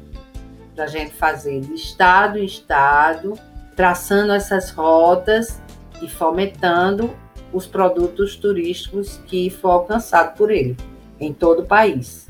para 0.76 0.86
a 0.86 0.88
gente 0.88 1.14
fazer 1.14 1.62
de 1.62 1.76
estado 1.76 2.40
em 2.40 2.46
estado, 2.46 3.34
traçando 3.76 4.34
essas 4.34 4.72
rotas 4.72 5.62
e 6.02 6.10
fomentando 6.10 7.12
os 7.54 7.68
produtos 7.68 8.36
turísticos 8.36 9.20
que 9.28 9.52
for 9.52 9.70
alcançado 9.70 10.36
por 10.36 10.50
ele 10.50 10.76
em 11.20 11.32
todo 11.32 11.62
o 11.62 11.66
país. 11.66 12.27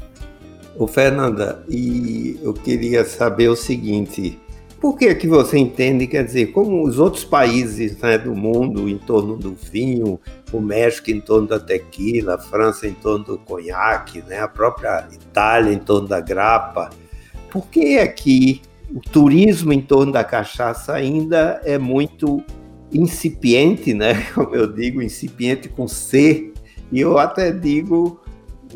Ô 0.79 0.85
Fernanda, 0.85 1.63
e 1.67 2.39
eu 2.43 2.53
queria 2.53 3.03
saber 3.03 3.49
o 3.49 3.55
seguinte, 3.55 4.39
por 4.79 4.95
que 4.95 5.15
que 5.15 5.27
você 5.27 5.57
entende, 5.57 6.05
quer 6.05 6.23
dizer, 6.23 6.51
como 6.51 6.83
os 6.85 6.99
outros 6.99 7.23
países 7.23 7.97
né, 7.97 8.15
do 8.15 8.35
mundo 8.35 8.87
em 8.87 8.97
torno 8.97 9.35
do 9.35 9.55
vinho, 9.55 10.19
o 10.53 10.61
México 10.61 11.09
em 11.09 11.19
torno 11.19 11.47
da 11.47 11.59
tequila, 11.59 12.35
a 12.35 12.37
França 12.37 12.85
em 12.87 12.93
torno 12.93 13.25
do 13.25 13.37
conhaque, 13.39 14.21
né, 14.27 14.39
a 14.39 14.47
própria 14.47 15.07
Itália 15.11 15.73
em 15.73 15.79
torno 15.79 16.07
da 16.07 16.19
grapa, 16.19 16.91
por 17.49 17.65
que 17.69 17.97
aqui 17.97 18.61
o 18.93 18.99
turismo 18.99 19.73
em 19.73 19.81
torno 19.81 20.11
da 20.11 20.23
cachaça 20.23 20.93
ainda 20.93 21.59
é 21.65 21.79
muito 21.79 22.43
incipiente, 22.91 23.95
né? 23.95 24.27
Como 24.35 24.55
eu 24.55 24.71
digo, 24.71 25.01
incipiente 25.01 25.67
com 25.67 25.87
C, 25.87 26.53
e 26.91 26.99
eu 27.01 27.17
até 27.17 27.51
digo 27.51 28.21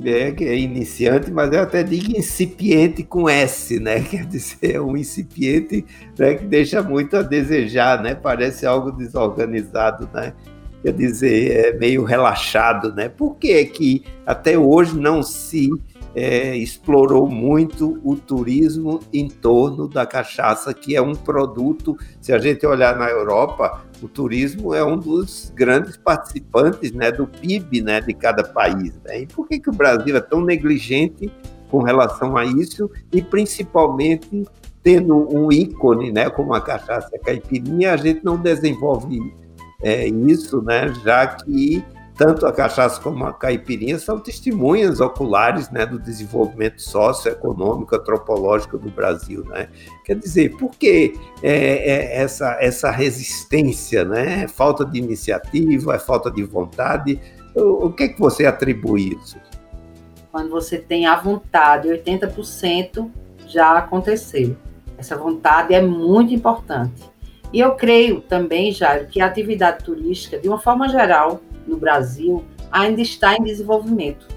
é, 0.04 0.32
que 0.32 0.44
é 0.44 0.58
iniciante, 0.58 1.32
mas 1.32 1.52
eu 1.54 1.62
até 1.62 1.84
digo 1.84 2.18
incipiente 2.18 3.04
com 3.04 3.30
S, 3.30 3.80
né? 3.80 4.02
Quer 4.10 4.26
dizer, 4.26 4.76
é 4.76 4.82
um 4.82 4.98
incipiente 4.98 5.86
né, 6.18 6.36
que 6.36 6.46
deixa 6.46 6.82
muito 6.82 7.18
a 7.18 7.22
desejar, 7.22 8.02
né? 8.02 8.16
Parece 8.16 8.66
algo 8.66 8.92
desorganizado, 8.92 10.10
né? 10.14 10.34
Quer 10.82 10.94
dizer, 10.94 11.52
é 11.52 11.78
meio 11.78 12.04
relaxado, 12.04 12.94
né? 12.94 13.08
Por 13.08 13.36
que 13.36 13.66
que 13.66 14.04
até 14.26 14.58
hoje 14.58 14.98
não 14.98 15.22
se 15.22 15.70
é, 16.16 16.56
explorou 16.58 17.28
muito 17.28 18.00
o 18.04 18.16
turismo 18.16 19.00
em 19.14 19.28
torno 19.28 19.88
da 19.88 20.06
cachaça, 20.06 20.74
que 20.74 20.96
é 20.96 21.02
um 21.02 21.14
produto, 21.14 21.98
se 22.20 22.34
a 22.34 22.40
gente 22.40 22.66
olhar 22.66 22.98
na 22.98 23.10
Europa, 23.10 23.84
o 24.02 24.08
turismo 24.08 24.74
é 24.74 24.84
um 24.84 24.98
dos 24.98 25.52
grandes 25.56 25.98
participantes 25.98 26.92
né, 26.92 27.12
do 27.12 27.28
PIB 27.28 27.82
né, 27.82 28.02
de 28.02 28.14
cada 28.14 28.44
país. 28.44 29.00
Né? 29.06 29.22
E 29.22 29.28
por 29.28 29.48
que, 29.48 29.60
que 29.60 29.70
o 29.70 29.74
Brasil 29.74 30.16
é 30.16 30.22
tão 30.22 30.42
negligente 30.42 31.32
com 31.70 31.82
relação 31.82 32.36
a 32.36 32.46
isso 32.46 32.90
e 33.12 33.22
principalmente 33.22 34.46
tendo 34.84 35.16
um 35.34 35.52
ícone 35.52 36.12
né, 36.12 36.30
como 36.30 36.54
a 36.54 36.62
cachaça 36.62 37.18
caipirinha, 37.20 37.94
a 37.94 37.98
gente 37.98 38.24
não 38.24 38.38
desenvolve 38.38 39.34
é, 39.82 40.08
isso, 40.08 40.62
né, 40.62 40.94
já 41.04 41.28
que 41.28 41.84
tanto 42.22 42.46
a 42.46 42.54
cachaça 42.54 43.02
como 43.02 43.26
a 43.26 43.34
caipirinha 43.34 43.98
são 43.98 44.20
testemunhas 44.20 45.00
oculares 45.00 45.72
né, 45.72 45.88
do 45.88 45.98
desenvolvimento 45.98 46.80
socioeconômico, 46.80 47.96
antropológico 47.96 48.78
do 48.78 48.92
Brasil. 48.92 49.44
Né? 49.46 49.70
Quer 50.06 50.20
dizer, 50.20 50.56
por 50.56 50.70
que 50.70 51.20
é, 51.42 51.50
é 51.52 52.22
essa, 52.22 52.60
essa 52.62 52.92
resistência? 52.92 54.06
Né? 54.06 54.44
É 54.44 54.48
falta 54.48 54.86
de 54.86 55.00
iniciativa, 55.00 55.96
é 55.96 55.98
falta 55.98 56.30
de 56.30 56.44
vontade? 56.44 57.20
O, 57.56 57.88
o 57.88 57.92
que, 57.92 58.04
é 58.04 58.08
que 58.10 58.20
você 58.20 58.46
atribui 58.46 59.18
isso? 59.20 59.40
Quando 60.32 60.52
você 60.52 60.78
tem 60.78 61.08
a 61.08 61.16
vontade, 61.16 61.88
80% 61.88 63.10
já 63.48 63.80
aconteceu. 63.80 64.56
Essa 64.96 65.18
vontade 65.18 65.74
é 65.74 65.82
muito 65.82 66.32
importante. 66.32 67.02
E 67.52 67.60
eu 67.60 67.74
creio 67.74 68.22
também, 68.22 68.72
Jairo, 68.72 69.08
que 69.08 69.20
a 69.20 69.26
atividade 69.26 69.84
turística, 69.84 70.38
de 70.38 70.48
uma 70.48 70.60
forma 70.60 70.88
geral, 70.88 71.42
no 71.68 71.78
Brasil 71.78 72.44
ainda 72.72 73.02
está 73.02 73.36
em 73.36 73.44
desenvolvimento. 73.44 74.28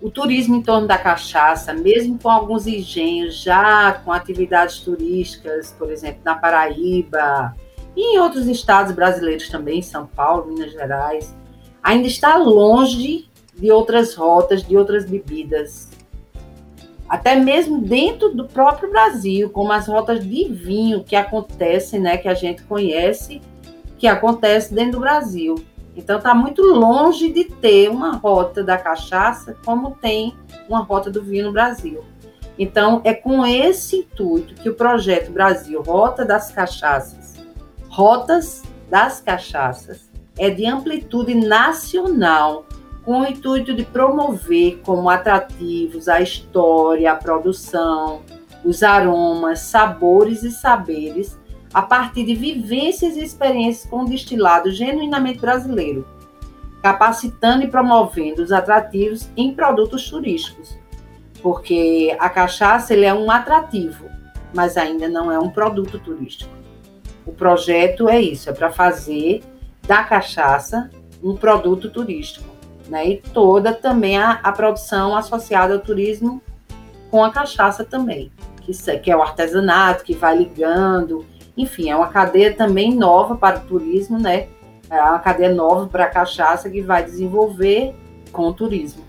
O 0.00 0.10
turismo 0.10 0.56
em 0.56 0.62
torno 0.62 0.88
da 0.88 0.98
cachaça, 0.98 1.72
mesmo 1.72 2.18
com 2.18 2.28
alguns 2.28 2.66
engenhos 2.66 3.40
já 3.40 3.92
com 4.04 4.12
atividades 4.12 4.80
turísticas, 4.80 5.72
por 5.78 5.92
exemplo, 5.92 6.20
na 6.24 6.34
Paraíba 6.34 7.54
e 7.96 8.16
em 8.16 8.18
outros 8.18 8.48
estados 8.48 8.92
brasileiros 8.92 9.48
também, 9.48 9.80
São 9.80 10.06
Paulo, 10.06 10.52
Minas 10.52 10.72
Gerais, 10.72 11.34
ainda 11.82 12.08
está 12.08 12.36
longe 12.36 13.28
de 13.54 13.70
outras 13.70 14.14
rotas, 14.14 14.66
de 14.66 14.76
outras 14.76 15.04
bebidas. 15.04 15.88
Até 17.08 17.36
mesmo 17.36 17.80
dentro 17.80 18.34
do 18.34 18.46
próprio 18.46 18.90
Brasil, 18.90 19.50
como 19.50 19.70
as 19.70 19.86
rotas 19.86 20.26
de 20.26 20.48
vinho 20.48 21.04
que 21.04 21.14
acontecem, 21.14 22.00
né, 22.00 22.16
que 22.16 22.26
a 22.26 22.34
gente 22.34 22.62
conhece, 22.62 23.40
que 23.98 24.06
acontece 24.08 24.74
dentro 24.74 24.92
do 24.92 25.00
Brasil. 25.00 25.54
Então 25.96 26.18
está 26.18 26.34
muito 26.34 26.62
longe 26.62 27.30
de 27.30 27.44
ter 27.44 27.90
uma 27.90 28.16
rota 28.16 28.62
da 28.62 28.78
cachaça 28.78 29.56
como 29.64 29.96
tem 30.00 30.34
uma 30.68 30.80
rota 30.80 31.10
do 31.10 31.22
vinho 31.22 31.46
no 31.46 31.52
Brasil. 31.52 32.02
Então 32.58 33.00
é 33.04 33.14
com 33.14 33.44
esse 33.46 33.96
intuito 33.96 34.54
que 34.54 34.68
o 34.68 34.74
projeto 34.74 35.30
Brasil 35.30 35.82
Rota 35.82 36.24
das 36.24 36.50
Cachaças, 36.50 37.34
Rotas 37.88 38.62
das 38.90 39.20
Cachaças, 39.20 40.10
é 40.38 40.48
de 40.50 40.66
amplitude 40.66 41.34
nacional, 41.34 42.66
com 43.04 43.20
o 43.20 43.26
intuito 43.26 43.74
de 43.74 43.84
promover 43.84 44.80
como 44.84 45.10
atrativos 45.10 46.08
a 46.08 46.20
história, 46.20 47.10
a 47.10 47.16
produção, 47.16 48.22
os 48.64 48.82
aromas, 48.82 49.60
sabores 49.60 50.42
e 50.42 50.50
saberes 50.50 51.36
a 51.72 51.82
partir 51.82 52.24
de 52.24 52.34
vivências 52.34 53.16
e 53.16 53.22
experiências 53.22 53.88
com 53.88 54.04
destilado 54.04 54.70
genuinamente 54.70 55.40
brasileiro, 55.40 56.06
capacitando 56.82 57.64
e 57.64 57.68
promovendo 57.68 58.42
os 58.42 58.52
atrativos 58.52 59.28
em 59.36 59.54
produtos 59.54 60.10
turísticos, 60.10 60.76
porque 61.40 62.14
a 62.18 62.28
cachaça 62.28 62.92
ele 62.92 63.04
é 63.04 63.14
um 63.14 63.30
atrativo, 63.30 64.06
mas 64.54 64.76
ainda 64.76 65.08
não 65.08 65.30
é 65.30 65.38
um 65.38 65.50
produto 65.50 65.98
turístico. 65.98 66.50
O 67.24 67.32
projeto 67.32 68.08
é 68.08 68.20
isso, 68.20 68.50
é 68.50 68.52
para 68.52 68.70
fazer 68.70 69.42
da 69.86 70.02
cachaça 70.02 70.90
um 71.22 71.36
produto 71.36 71.88
turístico, 71.88 72.48
né? 72.88 73.08
E 73.08 73.16
toda 73.16 73.72
também 73.72 74.18
a, 74.18 74.32
a 74.42 74.52
produção 74.52 75.16
associada 75.16 75.74
ao 75.74 75.80
turismo 75.80 76.42
com 77.10 77.24
a 77.24 77.30
cachaça 77.30 77.84
também, 77.84 78.32
que, 78.62 78.72
que 78.98 79.10
é 79.10 79.16
o 79.16 79.22
artesanato 79.22 80.02
que 80.04 80.14
vai 80.14 80.36
ligando 80.36 81.24
enfim, 81.56 81.90
é 81.90 81.96
uma 81.96 82.08
cadeia 82.08 82.54
também 82.54 82.94
nova 82.94 83.36
para 83.36 83.58
o 83.58 83.60
turismo, 83.60 84.18
né? 84.18 84.48
É 84.90 85.00
uma 85.00 85.18
cadeia 85.18 85.52
nova 85.54 85.86
para 85.86 86.04
a 86.04 86.10
cachaça 86.10 86.68
que 86.68 86.80
vai 86.80 87.02
desenvolver 87.04 87.94
com 88.30 88.48
o 88.48 88.52
turismo. 88.52 89.02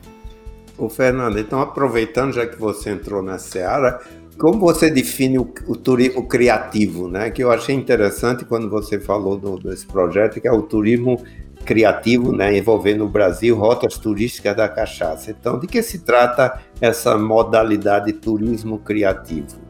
O 0.78 0.90
Fernando, 0.90 1.40
então 1.40 1.62
aproveitando 1.62 2.34
já 2.34 2.46
que 2.46 2.60
você 2.60 2.90
entrou 2.90 3.22
na 3.22 3.38
seara, 3.38 4.02
como 4.38 4.60
você 4.60 4.90
define 4.90 5.38
o, 5.38 5.54
o, 5.68 5.76
turismo 5.76 6.28
criativo, 6.28 7.08
né? 7.08 7.30
Que 7.30 7.44
eu 7.44 7.52
achei 7.52 7.76
interessante 7.76 8.44
quando 8.46 8.70
você 8.70 9.00
falou 9.00 9.38
do, 9.38 9.58
desse 9.58 9.86
projeto, 9.86 10.42
que 10.42 10.48
é 10.48 10.52
o 10.52 10.64
turismo 10.64 11.22
criativo, 11.64 12.36
né? 12.36 12.58
Envolvendo 12.58 13.06
o 13.06 13.10
Brasil, 13.10 13.56
rotas 13.56 13.98
turísticas 13.98 14.56
da 14.56 14.68
cachaça. 14.68 15.32
Então, 15.32 15.60
de 15.60 15.68
que 15.68 15.82
se 15.84 16.00
trata 16.00 16.60
essa 16.82 17.18
modalidade 17.18 18.08
de 18.08 18.14
turismo 18.14 18.80
criativo? 18.80 19.62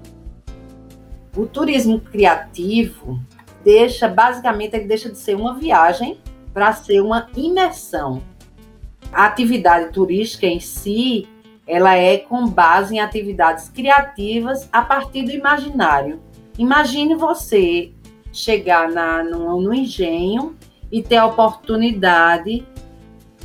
O 1.36 1.46
turismo 1.46 2.00
criativo 2.00 3.20
deixa, 3.64 4.08
basicamente, 4.08 4.76
ele 4.76 4.86
deixa 4.86 5.10
de 5.10 5.18
ser 5.18 5.36
uma 5.36 5.56
viagem 5.56 6.18
para 6.54 6.72
ser 6.74 7.02
uma 7.02 7.28
imersão. 7.36 8.22
A 9.12 9.26
atividade 9.26 9.92
turística 9.92 10.46
em 10.46 10.60
si, 10.60 11.28
ela 11.66 11.96
é 11.96 12.18
com 12.18 12.48
base 12.48 12.96
em 12.96 13.00
atividades 13.00 13.70
criativas 13.70 14.70
a 14.72 14.82
partir 14.82 15.24
do 15.24 15.32
imaginário. 15.32 16.22
Imagine 16.58 17.16
você 17.16 17.92
chegar 18.32 18.90
na, 18.90 19.24
no, 19.24 19.62
no 19.62 19.74
engenho 19.74 20.56
e 20.92 21.02
ter 21.02 21.18
a 21.18 21.26
oportunidade 21.26 22.66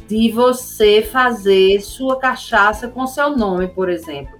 de 0.06 0.30
você 0.30 1.02
fazer 1.02 1.80
sua 1.80 2.18
cachaça 2.18 2.88
com 2.88 3.06
seu 3.06 3.36
nome, 3.36 3.68
por 3.68 3.88
exemplo. 3.88 4.38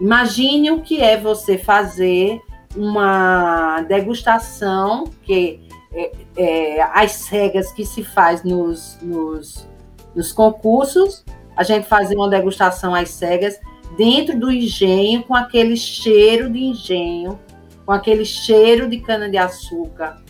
Imagine 0.00 0.72
o 0.72 0.80
que 0.80 1.00
é 1.00 1.16
você 1.16 1.58
fazer 1.58 2.40
uma 2.76 3.82
degustação, 3.82 5.04
que 5.22 5.60
é, 5.92 6.12
é, 6.36 6.82
as 6.82 7.12
cegas 7.12 7.72
que 7.72 7.84
se 7.84 8.04
faz 8.04 8.44
nos, 8.44 8.98
nos, 9.02 9.68
nos 10.14 10.32
concursos, 10.32 11.24
a 11.56 11.62
gente 11.62 11.86
fazia 11.86 12.16
uma 12.16 12.28
degustação 12.28 12.94
às 12.94 13.10
cegas 13.10 13.58
dentro 13.96 14.38
do 14.38 14.50
engenho, 14.50 15.22
com 15.24 15.34
aquele 15.34 15.76
cheiro 15.76 16.48
de 16.48 16.58
engenho, 16.58 17.38
com 17.84 17.92
aquele 17.92 18.24
cheiro 18.24 18.88
de 18.88 19.00
cana-de-açúcar. 19.00 20.22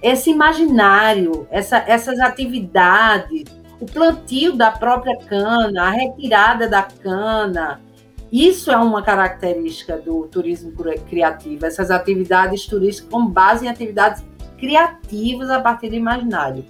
Esse 0.00 0.30
imaginário, 0.30 1.46
essa, 1.50 1.78
essas 1.78 2.20
atividades, 2.20 3.44
o 3.80 3.86
plantio 3.86 4.54
da 4.56 4.70
própria 4.70 5.16
cana, 5.26 5.88
a 5.88 5.90
retirada 5.90 6.68
da 6.68 6.82
cana, 6.82 7.80
isso 8.32 8.70
é 8.70 8.76
uma 8.78 9.02
característica 9.02 9.98
do 9.98 10.26
turismo 10.26 10.72
criativo, 11.08 11.66
essas 11.66 11.90
atividades 11.90 12.66
turísticas 12.66 13.10
com 13.10 13.26
base 13.26 13.66
em 13.66 13.68
atividades 13.68 14.24
criativas 14.56 15.50
a 15.50 15.60
partir 15.60 15.90
do 15.90 15.96
imaginário. 15.96 16.64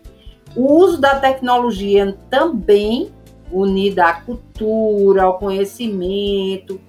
O 0.57 0.75
uso 0.75 1.00
da 1.00 1.21
tecnologia 1.21 2.19
também 2.28 3.12
unida 3.52 4.07
à 4.07 4.14
cultura, 4.14 5.23
ao 5.23 5.38
conhecimento 5.38 6.81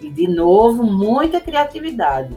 e, 0.00 0.08
de 0.08 0.26
novo, 0.26 0.84
muita 0.84 1.40
criatividade. 1.40 2.34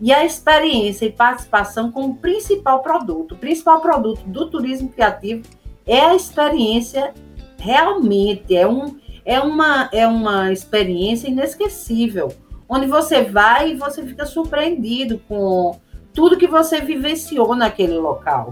E 0.00 0.12
a 0.12 0.24
experiência 0.24 1.06
e 1.06 1.12
participação 1.12 1.90
como 1.90 2.16
principal 2.16 2.82
produto. 2.82 3.34
O 3.34 3.38
principal 3.38 3.80
produto 3.80 4.22
do 4.26 4.48
turismo 4.50 4.90
criativo 4.90 5.42
é 5.86 6.00
a 6.00 6.14
experiência 6.14 7.14
realmente, 7.58 8.54
é 8.54 8.66
um, 8.66 8.96
é 9.24 9.40
uma, 9.40 9.88
é 9.92 10.06
uma 10.06 10.52
experiência 10.52 11.28
inesquecível, 11.28 12.32
onde 12.68 12.86
você 12.86 13.22
vai 13.22 13.72
e 13.72 13.76
você 13.76 14.04
fica 14.04 14.26
surpreendido 14.26 15.20
com 15.26 15.80
tudo 16.12 16.36
que 16.36 16.46
você 16.46 16.80
vivenciou 16.80 17.54
naquele 17.54 17.96
local. 17.96 18.50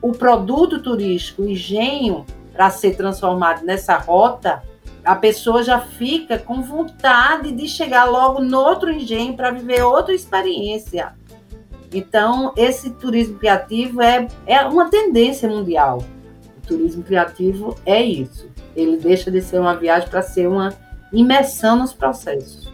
O 0.00 0.12
produto 0.12 0.80
turístico, 0.80 1.42
o 1.42 1.48
engenho, 1.48 2.24
para 2.52 2.70
ser 2.70 2.96
transformado 2.96 3.64
nessa 3.64 3.96
rota, 3.96 4.62
a 5.04 5.16
pessoa 5.16 5.62
já 5.62 5.80
fica 5.80 6.38
com 6.38 6.62
vontade 6.62 7.50
de 7.52 7.68
chegar 7.68 8.04
logo 8.04 8.40
no 8.40 8.58
outro 8.58 8.90
engenho 8.90 9.34
para 9.34 9.50
viver 9.50 9.82
outra 9.82 10.14
experiência. 10.14 11.14
Então, 11.92 12.52
esse 12.56 12.90
turismo 12.90 13.38
criativo 13.38 14.00
é, 14.00 14.28
é 14.46 14.62
uma 14.62 14.88
tendência 14.88 15.48
mundial. 15.48 15.98
O 16.58 16.66
turismo 16.66 17.02
criativo 17.02 17.76
é 17.84 18.00
isso 18.00 18.51
ele 18.76 18.96
deixa 18.96 19.30
de 19.30 19.40
ser 19.40 19.60
uma 19.60 19.74
viagem 19.74 20.08
para 20.08 20.22
ser 20.22 20.48
uma 20.48 20.72
imersão 21.12 21.76
nos 21.76 21.92
processos. 21.92 22.72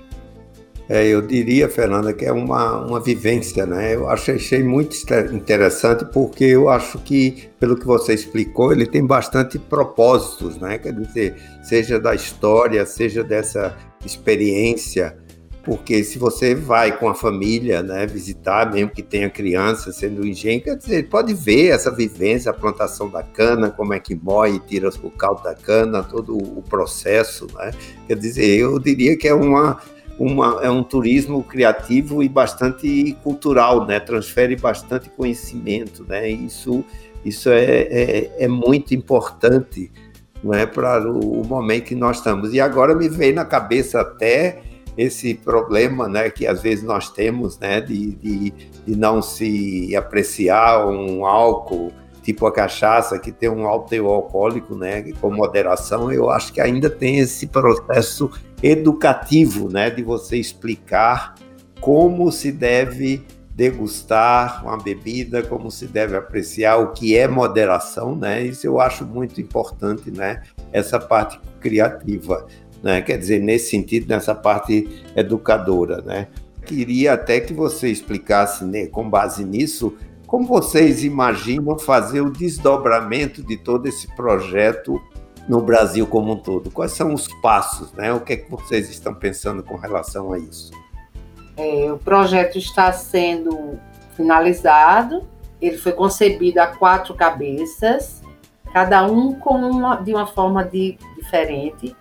É, 0.88 1.06
eu 1.06 1.20
diria, 1.20 1.68
Fernanda, 1.68 2.14
que 2.14 2.24
é 2.24 2.32
uma, 2.32 2.86
uma 2.86 2.98
vivência, 2.98 3.66
né? 3.66 3.94
Eu 3.94 4.08
achei, 4.08 4.62
muito 4.62 4.96
interessante 5.32 6.06
porque 6.06 6.44
eu 6.44 6.70
acho 6.70 6.98
que, 7.00 7.50
pelo 7.60 7.76
que 7.76 7.84
você 7.84 8.14
explicou, 8.14 8.72
ele 8.72 8.86
tem 8.86 9.04
bastante 9.04 9.58
propósitos, 9.58 10.56
né? 10.56 10.78
Quer 10.78 10.94
dizer, 10.94 11.36
seja 11.62 12.00
da 12.00 12.14
história, 12.14 12.86
seja 12.86 13.22
dessa 13.22 13.76
experiência, 14.02 15.14
porque 15.68 16.02
se 16.02 16.18
você 16.18 16.54
vai 16.54 16.96
com 16.96 17.10
a 17.10 17.14
família, 17.14 17.82
né, 17.82 18.06
visitar, 18.06 18.72
mesmo 18.72 18.88
que 18.88 19.02
tenha 19.02 19.28
criança 19.28 19.92
sendo 19.92 20.26
engenho, 20.26 20.62
quer 20.62 20.74
dizer, 20.78 21.10
pode 21.10 21.34
ver 21.34 21.66
essa 21.66 21.94
vivência, 21.94 22.50
a 22.50 22.54
plantação 22.54 23.10
da 23.10 23.22
cana, 23.22 23.68
como 23.68 23.92
é 23.92 24.00
que 24.00 24.14
moe, 24.14 24.58
tira 24.60 24.88
o 25.02 25.10
caldo 25.10 25.42
da 25.42 25.54
cana, 25.54 26.02
todo 26.02 26.38
o 26.38 26.62
processo, 26.62 27.46
né? 27.54 27.72
Quer 28.06 28.16
dizer, 28.16 28.46
eu 28.58 28.78
diria 28.78 29.14
que 29.14 29.28
é 29.28 29.34
uma, 29.34 29.78
uma 30.18 30.58
é 30.62 30.70
um 30.70 30.82
turismo 30.82 31.44
criativo 31.44 32.22
e 32.22 32.30
bastante 32.30 33.14
cultural, 33.22 33.86
né? 33.86 34.00
Transfere 34.00 34.56
bastante 34.56 35.10
conhecimento, 35.10 36.02
né? 36.08 36.30
Isso 36.30 36.82
isso 37.22 37.50
é, 37.50 37.80
é, 37.90 38.44
é 38.44 38.48
muito 38.48 38.94
importante, 38.94 39.92
não 40.42 40.54
é 40.54 40.64
para 40.64 41.06
o, 41.06 41.42
o 41.42 41.46
momento 41.46 41.84
que 41.84 41.94
nós 41.94 42.16
estamos. 42.16 42.54
E 42.54 42.60
agora 42.60 42.94
me 42.94 43.06
veio 43.06 43.34
na 43.34 43.44
cabeça 43.44 44.00
até 44.00 44.62
esse 44.98 45.32
problema 45.32 46.08
né, 46.08 46.28
que 46.28 46.44
às 46.44 46.60
vezes 46.60 46.82
nós 46.82 47.08
temos 47.08 47.56
né, 47.60 47.80
de, 47.80 48.16
de, 48.16 48.50
de 48.84 48.96
não 48.96 49.22
se 49.22 49.94
apreciar 49.94 50.88
um 50.88 51.24
álcool 51.24 51.92
tipo 52.20 52.44
a 52.46 52.52
cachaça, 52.52 53.18
que 53.18 53.32
tem 53.32 53.48
um 53.48 53.66
alto 53.66 53.88
teor 53.88 54.12
alcoólico, 54.12 54.74
né, 54.74 55.12
com 55.18 55.30
moderação, 55.30 56.12
eu 56.12 56.28
acho 56.28 56.52
que 56.52 56.60
ainda 56.60 56.90
tem 56.90 57.20
esse 57.20 57.46
processo 57.46 58.30
educativo, 58.62 59.72
né, 59.72 59.88
de 59.88 60.02
você 60.02 60.36
explicar 60.36 61.36
como 61.80 62.30
se 62.30 62.52
deve 62.52 63.24
degustar 63.54 64.64
uma 64.64 64.76
bebida, 64.76 65.42
como 65.42 65.70
se 65.70 65.86
deve 65.86 66.16
apreciar 66.16 66.76
o 66.76 66.92
que 66.92 67.16
é 67.16 67.26
moderação, 67.26 68.14
né? 68.14 68.40
Isso 68.42 68.64
eu 68.64 68.80
acho 68.80 69.04
muito 69.04 69.40
importante, 69.40 70.12
né? 70.12 70.44
Essa 70.72 71.00
parte 71.00 71.40
criativa 71.60 72.46
né? 72.82 73.02
Quer 73.02 73.18
dizer, 73.18 73.40
nesse 73.40 73.70
sentido, 73.70 74.08
nessa 74.08 74.34
parte 74.34 74.88
educadora, 75.14 76.00
né? 76.02 76.28
Queria 76.64 77.14
até 77.14 77.40
que 77.40 77.54
você 77.54 77.88
explicasse, 77.88 78.64
né, 78.64 78.86
com 78.86 79.08
base 79.08 79.42
nisso, 79.44 79.96
como 80.26 80.46
vocês 80.46 81.02
imaginam 81.02 81.78
fazer 81.78 82.20
o 82.20 82.30
desdobramento 82.30 83.42
de 83.42 83.56
todo 83.56 83.86
esse 83.86 84.06
projeto 84.14 85.00
no 85.48 85.62
Brasil 85.62 86.06
como 86.06 86.34
um 86.34 86.36
todo? 86.36 86.70
Quais 86.70 86.92
são 86.92 87.14
os 87.14 87.26
passos, 87.40 87.90
né? 87.94 88.12
O 88.12 88.20
que 88.20 88.34
é 88.34 88.36
que 88.36 88.50
vocês 88.50 88.90
estão 88.90 89.14
pensando 89.14 89.62
com 89.62 89.76
relação 89.76 90.32
a 90.34 90.38
isso? 90.38 90.70
É, 91.56 91.90
o 91.90 91.96
projeto 91.96 92.58
está 92.58 92.92
sendo 92.92 93.78
finalizado. 94.14 95.26
Ele 95.62 95.78
foi 95.78 95.92
concebido 95.92 96.60
a 96.60 96.66
quatro 96.66 97.14
cabeças, 97.14 98.22
cada 98.70 99.06
um 99.06 99.32
com 99.32 99.54
uma, 99.54 99.96
de 99.96 100.12
uma 100.12 100.26
forma 100.26 100.62
de, 100.62 100.98
diferente 101.16 101.96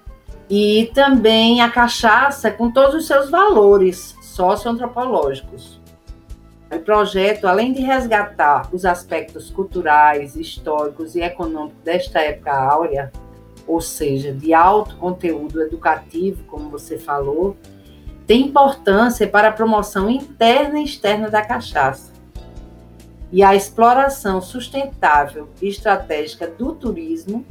e 0.49 0.89
também 0.93 1.61
a 1.61 1.69
cachaça 1.69 2.49
com 2.49 2.71
todos 2.71 2.95
os 2.95 3.07
seus 3.07 3.29
valores 3.29 4.15
socioantropológicos. 4.21 5.79
O 6.71 6.79
projeto, 6.79 7.47
além 7.47 7.71
de 7.71 7.81
resgatar 7.81 8.69
os 8.73 8.85
aspectos 8.85 9.49
culturais, 9.49 10.35
históricos 10.35 11.15
e 11.15 11.21
econômicos 11.21 11.81
desta 11.83 12.19
época 12.19 12.51
áurea, 12.53 13.11
ou 13.65 13.81
seja, 13.81 14.33
de 14.33 14.53
alto 14.53 14.95
conteúdo 14.97 15.61
educativo, 15.61 16.43
como 16.45 16.69
você 16.69 16.97
falou, 16.97 17.55
tem 18.25 18.47
importância 18.47 19.27
para 19.27 19.49
a 19.49 19.53
promoção 19.53 20.09
interna 20.09 20.79
e 20.79 20.83
externa 20.83 21.29
da 21.29 21.41
cachaça 21.41 22.17
e 23.31 23.43
a 23.43 23.55
exploração 23.55 24.41
sustentável 24.41 25.49
e 25.61 25.67
estratégica 25.67 26.47
do 26.47 26.73
turismo 26.73 27.45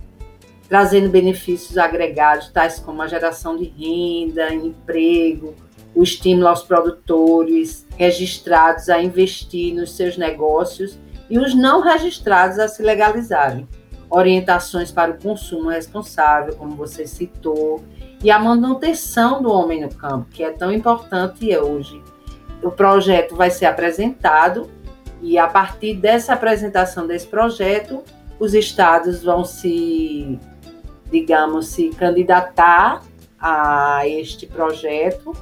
trazendo 0.69 1.09
benefícios 1.09 1.79
agregados, 1.79 2.49
tais 2.49 2.79
como 2.79 3.03
a 3.03 3.07
geração 3.07 3.57
de 3.57 3.65
renda, 3.65 4.53
emprego, 4.53 5.55
o 5.95 6.03
estímulo 6.03 6.49
aos 6.49 6.63
produtores 6.63 7.87
registrados 7.97 8.89
a 8.89 9.03
investir 9.03 9.75
nos 9.75 9.97
seus 9.97 10.17
negócios 10.19 10.99
e 11.31 11.39
os 11.39 11.55
não 11.55 11.81
registrados 11.81 12.59
a 12.59 12.69
se 12.69 12.83
legalizarem. 12.83 13.67
Orientações 14.09 14.93
para 14.93 15.13
o 15.13 15.19
consumo 15.19 15.69
responsável, 15.69 16.55
como 16.57 16.77
você 16.77 17.07
citou, 17.07 17.83
e 18.23 18.31
a 18.31 18.39
manutenção 18.39 19.43
do 19.43 19.51
homem 19.51 19.81
no 19.81 19.93
campo, 19.95 20.29
que 20.31 20.45
é 20.45 20.51
tão 20.51 20.71
importante 20.73 21.57
hoje. 21.57 22.01
O 22.63 22.71
projeto 22.71 23.35
vai 23.35 23.51
ser 23.51 23.67
apresentado 23.67 24.71
e, 25.23 25.39
a 25.39 25.47
partir 25.47 25.95
dessa 25.95 26.35
apresentação 26.35 27.07
desse 27.07 27.27
projeto, 27.27 28.03
os 28.39 28.55
estados 28.55 29.23
vão 29.23 29.45
se 29.45 30.39
digamos, 31.11 31.69
se 31.69 31.91
candidatar 31.91 33.03
a 33.39 34.07
este 34.07 34.47
projeto. 34.47 35.33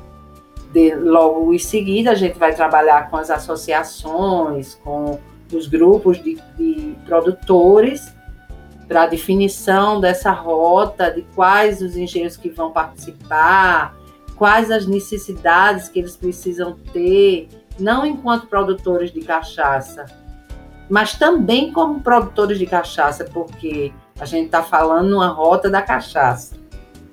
De, 0.72 0.94
logo 0.94 1.54
em 1.54 1.58
seguida, 1.58 2.10
a 2.10 2.14
gente 2.14 2.38
vai 2.38 2.54
trabalhar 2.54 3.08
com 3.08 3.16
as 3.16 3.30
associações, 3.30 4.74
com 4.82 5.20
os 5.52 5.68
grupos 5.68 6.22
de, 6.22 6.36
de 6.56 6.96
produtores, 7.06 8.12
para 8.88 9.04
a 9.04 9.06
definição 9.06 10.00
dessa 10.00 10.30
rota, 10.30 11.10
de 11.10 11.22
quais 11.34 11.80
os 11.80 11.96
engenheiros 11.96 12.36
que 12.36 12.50
vão 12.50 12.70
participar, 12.70 13.96
quais 14.36 14.70
as 14.70 14.86
necessidades 14.86 15.88
que 15.88 15.98
eles 15.98 16.16
precisam 16.16 16.76
ter, 16.92 17.48
não 17.78 18.04
enquanto 18.04 18.46
produtores 18.46 19.12
de 19.12 19.20
cachaça, 19.20 20.06
mas 20.88 21.14
também 21.14 21.72
como 21.72 22.00
produtores 22.00 22.58
de 22.58 22.66
cachaça, 22.66 23.24
porque 23.24 23.92
a 24.18 24.24
gente 24.24 24.46
está 24.46 24.62
falando 24.62 25.14
uma 25.14 25.28
rota 25.28 25.68
da 25.68 25.82
cachaça. 25.82 26.56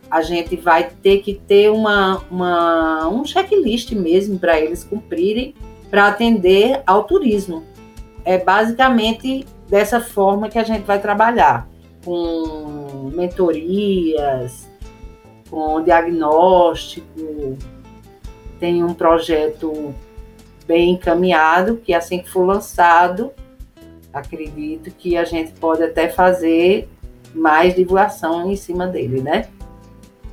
A 0.10 0.22
gente 0.22 0.56
vai 0.56 0.90
ter 0.90 1.20
que 1.20 1.34
ter 1.34 1.70
uma, 1.70 2.22
uma 2.30 3.08
um 3.08 3.24
checklist 3.26 3.92
mesmo 3.94 4.38
para 4.38 4.60
eles 4.60 4.84
cumprirem 4.84 5.56
para 5.90 6.08
atender 6.08 6.82
ao 6.86 7.04
turismo. 7.04 7.64
É 8.24 8.38
basicamente 8.38 9.46
dessa 9.68 10.00
forma 10.00 10.50
que 10.50 10.60
a 10.60 10.64
gente 10.64 10.84
vai 10.84 11.00
trabalhar, 11.00 11.68
com 12.04 13.10
mentorias, 13.14 14.70
com 15.50 15.82
diagnóstico. 15.82 17.58
Tem 18.60 18.84
um 18.84 18.94
projeto 18.94 19.94
bem 20.68 20.92
encaminhado, 20.92 21.78
que 21.78 21.94
assim 21.94 22.20
que 22.20 22.30
for 22.30 22.46
lançado, 22.46 23.32
acredito 24.13 24.91
que 24.91 25.17
a 25.17 25.24
gente 25.24 25.52
pode 25.54 25.84
até 25.84 26.10
fazer 26.10 26.88
mais 27.34 27.76
divulgação 27.76 28.52
em 28.52 28.56
cima 28.56 28.88
dele, 28.88 29.21
né? 29.21 29.47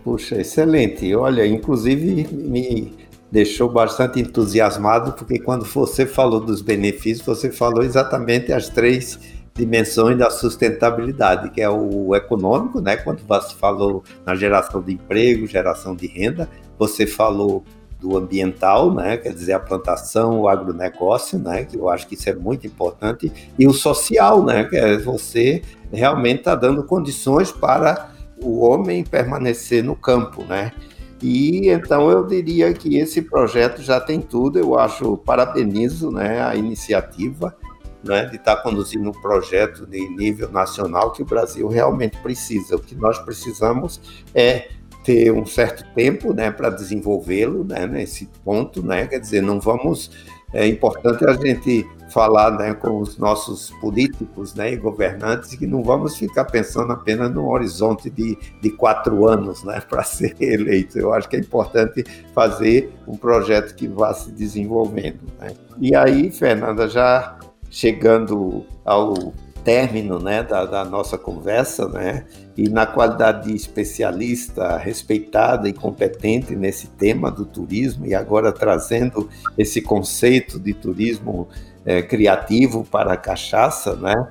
Puxa, 0.03 0.41
excelente. 0.41 1.15
Olha, 1.15 1.47
inclusive 1.47 2.27
me 2.33 2.93
deixou 3.31 3.69
bastante 3.69 4.21
entusiasmado, 4.21 5.13
porque 5.13 5.39
quando 5.39 5.65
você 5.65 6.07
falou 6.07 6.41
dos 6.41 6.63
benefícios, 6.63 7.27
você 7.27 7.51
falou 7.51 7.83
exatamente 7.83 8.53
as 8.53 8.69
três 8.69 9.19
dimensões 9.55 10.17
da 10.17 10.31
sustentabilidade, 10.31 11.51
que 11.51 11.61
é 11.61 11.69
o 11.69 12.15
econômico, 12.15 12.81
né? 12.81 12.97
Quando 12.97 13.21
você 13.27 13.55
falou 13.55 14.03
na 14.25 14.35
geração 14.35 14.81
de 14.81 14.95
emprego, 14.95 15.47
geração 15.47 15.95
de 15.95 16.07
renda, 16.07 16.49
você 16.79 17.07
falou 17.07 17.65
do 18.01 18.17
ambiental, 18.17 18.95
né? 18.95 19.17
Quer 19.17 19.33
dizer, 19.33 19.53
a 19.53 19.61
plantação, 19.61 20.41
o 20.41 20.49
agronegócio, 20.49 21.39
né? 21.39 21.65
Que 21.65 21.77
eu 21.77 21.89
acho 21.89 22.07
que 22.07 22.15
isso 22.15 22.29
é 22.29 22.35
muito 22.35 22.67
importante, 22.67 23.33
e 23.59 23.67
o 23.67 23.73
social, 23.73 24.45
né? 24.45 24.65
Que 24.65 24.77
é 24.77 24.99
você 24.99 25.63
realmente 25.93 26.41
está 26.41 26.55
dando 26.55 26.85
condições 26.85 27.51
para 27.51 28.11
o 28.41 28.61
homem 28.61 29.03
permanecer 29.05 29.83
no 29.83 29.97
campo, 29.97 30.45
né? 30.45 30.73
E 31.21 31.69
então 31.69 32.11
eu 32.11 32.25
diria 32.25 32.73
que 32.73 32.97
esse 32.97 33.23
projeto 33.23 33.83
já 33.83 34.01
tem 34.01 34.21
tudo. 34.21 34.59
Eu 34.59 34.79
acho, 34.79 35.17
parabenizo, 35.19 36.11
né, 36.13 36.41
a 36.41 36.55
iniciativa 36.55 37.57
né, 38.05 38.27
de 38.27 38.37
estar 38.37 38.57
tá 38.57 38.63
conduzindo 38.63 39.09
um 39.09 39.13
projeto 39.13 39.87
de 39.87 40.09
nível 40.11 40.51
nacional 40.51 41.13
que 41.13 41.23
o 41.23 41.27
Brasil 41.27 41.67
realmente 41.69 42.17
precisa. 42.19 42.77
O 42.77 42.81
que 42.81 42.95
nós 42.95 43.19
precisamos 43.19 44.01
é 44.35 44.69
ter 45.09 45.33
um 45.33 45.47
certo 45.47 45.87
tempo 45.95 46.35
né, 46.35 46.51
para 46.51 46.69
desenvolvê-lo 46.69 47.65
né, 47.65 47.87
nesse 47.87 48.29
ponto, 48.45 48.83
né, 48.83 49.07
quer 49.07 49.19
dizer, 49.19 49.41
não 49.41 49.59
vamos. 49.59 50.11
É 50.53 50.67
importante 50.67 51.27
a 51.27 51.33
gente 51.33 51.87
falar 52.11 52.51
né, 52.59 52.75
com 52.75 53.01
os 53.01 53.17
nossos 53.17 53.71
políticos 53.81 54.55
né, 54.55 54.75
e 54.75 54.77
governantes 54.77 55.55
que 55.55 55.67
não 55.67 55.83
vamos 55.83 56.19
ficar 56.19 56.45
pensando 56.45 56.93
apenas 56.93 57.33
no 57.33 57.49
horizonte 57.49 58.11
de, 58.11 58.37
de 58.61 58.69
quatro 58.71 59.27
anos 59.27 59.65
né, 59.65 59.81
para 59.89 60.03
ser 60.03 60.37
eleito. 60.43 60.99
Eu 60.99 61.15
acho 61.15 61.27
que 61.27 61.37
é 61.37 61.41
importante 61.41 62.05
fazer 62.35 62.93
um 63.07 63.17
projeto 63.17 63.75
que 63.75 63.89
vá 63.89 64.13
se 64.13 64.31
desenvolvendo. 64.31 65.21
Né. 65.41 65.55
E 65.81 65.97
aí, 65.97 66.31
Fernanda, 66.31 66.87
já 66.87 67.39
chegando 67.71 68.67
ao 68.85 69.33
término 69.65 70.19
né, 70.19 70.43
da, 70.43 70.65
da, 70.65 70.85
nossa 70.85 71.19
conversa, 71.19 71.89
né, 71.89 72.25
e 72.57 72.69
na 72.69 72.87
qualidade 72.87 73.49
de 73.49 73.57
especialista 73.57 74.77
respeitada 74.77 75.69
e 75.69 75.73
competente 75.73 76.57
nesse 76.57 76.89
tema 76.89 77.31
do 77.31 77.45
turismo, 77.45 78.07
e 78.07 78.15
agora 78.15 78.53
trazendo 78.53 79.29
esse 79.57 79.81
conceito 79.81 80.59
de 80.59 80.73
turismo 80.73 81.49
é, 81.85 82.03
criativo 82.03 82.85
para 82.85 83.13
a 83.13 83.17
cachaça, 83.17 83.95
né, 83.97 84.29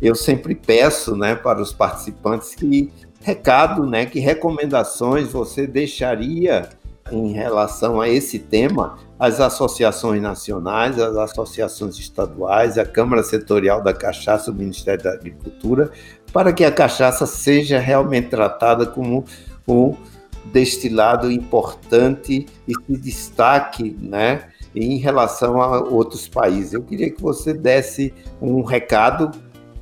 eu 0.00 0.14
sempre 0.14 0.54
peço 0.54 1.14
né, 1.16 1.34
para 1.34 1.60
os 1.60 1.72
participantes 1.72 2.54
que 2.54 2.90
recado, 3.22 3.86
né, 3.86 4.06
que 4.06 4.18
recomendações 4.18 5.32
você 5.32 5.66
deixaria 5.66 6.68
em 7.10 7.32
relação 7.32 8.00
a 8.00 8.08
esse 8.08 8.38
tema 8.38 8.98
as 9.20 9.38
associações 9.38 10.22
nacionais, 10.22 10.98
as 10.98 11.14
associações 11.14 11.98
estaduais, 11.98 12.78
a 12.78 12.86
Câmara 12.86 13.22
Setorial 13.22 13.82
da 13.82 13.92
Cachaça, 13.92 14.50
o 14.50 14.54
Ministério 14.54 15.04
da 15.04 15.12
Agricultura, 15.12 15.90
para 16.32 16.54
que 16.54 16.64
a 16.64 16.72
cachaça 16.72 17.26
seja 17.26 17.78
realmente 17.78 18.28
tratada 18.28 18.86
como 18.86 19.24
um 19.68 19.94
destilado 20.46 21.30
importante 21.30 22.46
e 22.66 22.72
se 22.72 22.98
destaque, 22.98 23.94
né, 24.00 24.48
em 24.74 24.96
relação 24.96 25.60
a 25.60 25.80
outros 25.82 26.26
países. 26.26 26.72
Eu 26.72 26.82
queria 26.82 27.10
que 27.10 27.20
você 27.20 27.52
desse 27.52 28.14
um 28.40 28.62
recado. 28.62 29.30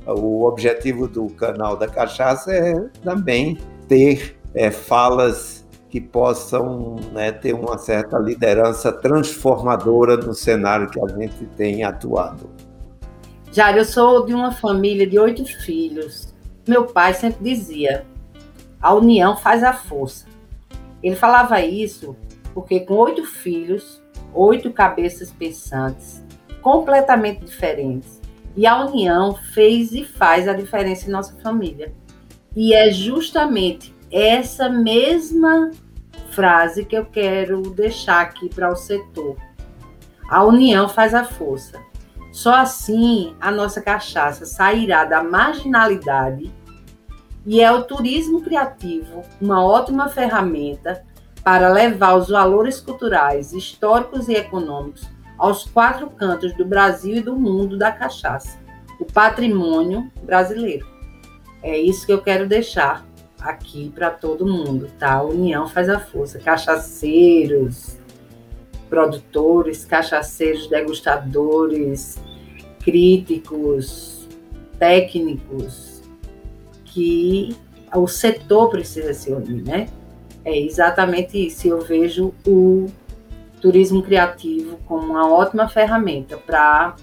O 0.05 0.43
objetivo 0.45 1.07
do 1.07 1.27
canal 1.27 1.77
da 1.77 1.87
Cachaça 1.87 2.51
é 2.51 2.73
também 3.03 3.57
ter 3.87 4.37
é, 4.53 4.71
falas 4.71 5.65
que 5.89 5.99
possam 5.99 6.97
né, 7.11 7.31
ter 7.31 7.53
uma 7.53 7.77
certa 7.77 8.17
liderança 8.19 8.91
transformadora 8.91 10.17
no 10.17 10.33
cenário 10.33 10.89
que 10.89 10.99
a 11.03 11.07
gente 11.07 11.45
tem 11.57 11.83
atuado. 11.83 12.49
Jário, 13.51 13.79
eu 13.79 13.85
sou 13.85 14.25
de 14.25 14.33
uma 14.33 14.51
família 14.51 15.07
de 15.07 15.17
oito 15.17 15.43
filhos. 15.63 16.33
Meu 16.67 16.85
pai 16.85 17.15
sempre 17.15 17.43
dizia: 17.43 18.05
a 18.79 18.93
união 18.93 19.35
faz 19.35 19.63
a 19.63 19.73
força. 19.73 20.27
Ele 21.01 21.15
falava 21.15 21.59
isso 21.61 22.15
porque, 22.53 22.81
com 22.81 22.93
oito 22.95 23.25
filhos, 23.25 24.01
oito 24.33 24.71
cabeças 24.71 25.31
pensantes, 25.31 26.23
completamente 26.61 27.43
diferentes, 27.45 28.19
e 28.55 28.67
a 28.67 28.85
união 28.85 29.33
fez 29.53 29.91
e 29.93 30.03
faz 30.03 30.47
a 30.47 30.53
diferença 30.53 31.07
em 31.07 31.11
nossa 31.11 31.35
família. 31.41 31.93
E 32.55 32.73
é 32.73 32.91
justamente 32.91 33.95
essa 34.11 34.69
mesma 34.69 35.71
frase 36.31 36.85
que 36.85 36.95
eu 36.95 37.05
quero 37.05 37.61
deixar 37.71 38.21
aqui 38.21 38.49
para 38.49 38.71
o 38.71 38.75
setor. 38.75 39.35
A 40.29 40.43
união 40.43 40.87
faz 40.87 41.13
a 41.13 41.23
força. 41.23 41.79
Só 42.31 42.55
assim 42.55 43.35
a 43.41 43.51
nossa 43.51 43.81
cachaça 43.81 44.45
sairá 44.45 45.03
da 45.03 45.23
marginalidade 45.23 46.51
e 47.45 47.61
é 47.61 47.71
o 47.71 47.83
turismo 47.83 48.41
criativo 48.41 49.23
uma 49.41 49.65
ótima 49.65 50.09
ferramenta 50.09 51.03
para 51.43 51.69
levar 51.69 52.15
os 52.15 52.29
valores 52.29 52.79
culturais, 52.79 53.53
históricos 53.53 54.27
e 54.27 54.33
econômicos 54.33 55.07
aos 55.37 55.63
quatro 55.63 56.09
cantos 56.09 56.53
do 56.53 56.65
Brasil 56.65 57.15
e 57.15 57.21
do 57.21 57.35
mundo 57.35 57.77
da 57.77 57.91
cachaça, 57.91 58.59
o 58.99 59.05
patrimônio 59.05 60.11
brasileiro. 60.21 60.85
É 61.63 61.77
isso 61.77 62.05
que 62.05 62.13
eu 62.13 62.21
quero 62.21 62.47
deixar 62.47 63.05
aqui 63.41 63.91
para 63.93 64.09
todo 64.09 64.45
mundo, 64.45 64.89
tá? 64.97 65.13
A 65.13 65.23
união 65.23 65.67
faz 65.67 65.89
a 65.89 65.99
força. 65.99 66.39
Cachaceiros, 66.39 67.97
produtores, 68.89 69.85
cachaceiros, 69.85 70.67
degustadores, 70.67 72.17
críticos, 72.83 74.27
técnicos, 74.77 76.01
que 76.85 77.55
o 77.95 78.07
setor 78.07 78.69
precisa 78.69 79.13
se 79.13 79.31
unir, 79.31 79.63
né? 79.63 79.87
É 80.43 80.57
exatamente 80.57 81.47
isso. 81.47 81.67
Eu 81.67 81.81
vejo 81.81 82.33
o 82.47 82.87
turismo 83.61 84.01
criativo 84.01 84.79
como 84.85 85.11
uma 85.11 85.31
ótima 85.31 85.67
ferramenta 85.67 86.37
para 86.37 86.95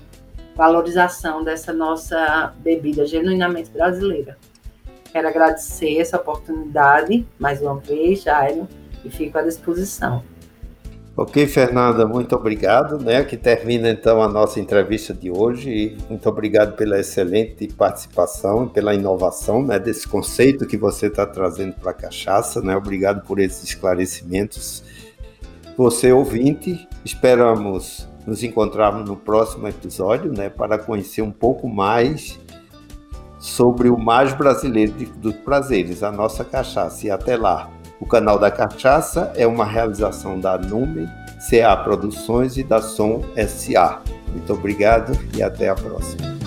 valorização 0.54 1.44
dessa 1.44 1.72
nossa 1.72 2.54
bebida 2.58 3.06
genuinamente 3.06 3.70
brasileira. 3.70 4.38
Quero 5.16 5.28
agradecer 5.28 5.98
essa 5.98 6.18
oportunidade 6.18 7.26
mais 7.38 7.62
uma 7.62 7.76
vez, 7.76 8.22
Jairo, 8.22 8.68
e 9.02 9.08
fico 9.08 9.38
à 9.38 9.40
disposição. 9.40 10.22
Ok, 11.16 11.46
Fernanda, 11.46 12.06
muito 12.06 12.36
obrigado, 12.36 12.98
né? 12.98 13.24
Que 13.24 13.34
termina 13.34 13.88
então 13.88 14.20
a 14.20 14.28
nossa 14.28 14.60
entrevista 14.60 15.14
de 15.14 15.30
hoje 15.30 15.96
muito 16.10 16.28
obrigado 16.28 16.76
pela 16.76 17.00
excelente 17.00 17.66
participação 17.66 18.66
e 18.66 18.68
pela 18.68 18.94
inovação, 18.94 19.62
né? 19.62 19.78
Desse 19.78 20.06
conceito 20.06 20.66
que 20.66 20.76
você 20.76 21.06
está 21.06 21.24
trazendo 21.24 21.72
para 21.76 21.92
a 21.92 21.94
cachaça, 21.94 22.60
né? 22.60 22.76
Obrigado 22.76 23.26
por 23.26 23.38
esses 23.38 23.64
esclarecimentos. 23.64 24.84
Você 25.78 26.12
ouvinte, 26.12 26.86
esperamos 27.02 28.06
nos 28.26 28.42
encontrarmos 28.42 29.08
no 29.08 29.16
próximo 29.16 29.66
episódio, 29.66 30.30
né? 30.30 30.50
Para 30.50 30.76
conhecer 30.76 31.22
um 31.22 31.32
pouco 31.32 31.66
mais 31.66 32.38
sobre 33.46 33.88
o 33.88 33.96
mais 33.96 34.32
brasileiro 34.32 34.92
dos 35.16 35.34
prazeres, 35.36 36.02
a 36.02 36.10
nossa 36.10 36.44
cachaça. 36.44 37.06
E 37.06 37.10
até 37.10 37.36
lá. 37.36 37.70
O 37.98 38.04
canal 38.04 38.38
da 38.38 38.50
Cachaça 38.50 39.32
é 39.36 39.46
uma 39.46 39.64
realização 39.64 40.38
da 40.38 40.58
Nume, 40.58 41.08
CA 41.48 41.74
Produções 41.76 42.58
e 42.58 42.62
da 42.62 42.82
Som 42.82 43.22
SA. 43.48 44.02
Muito 44.28 44.52
obrigado 44.52 45.18
e 45.34 45.42
até 45.42 45.70
a 45.70 45.74
próxima. 45.74 46.45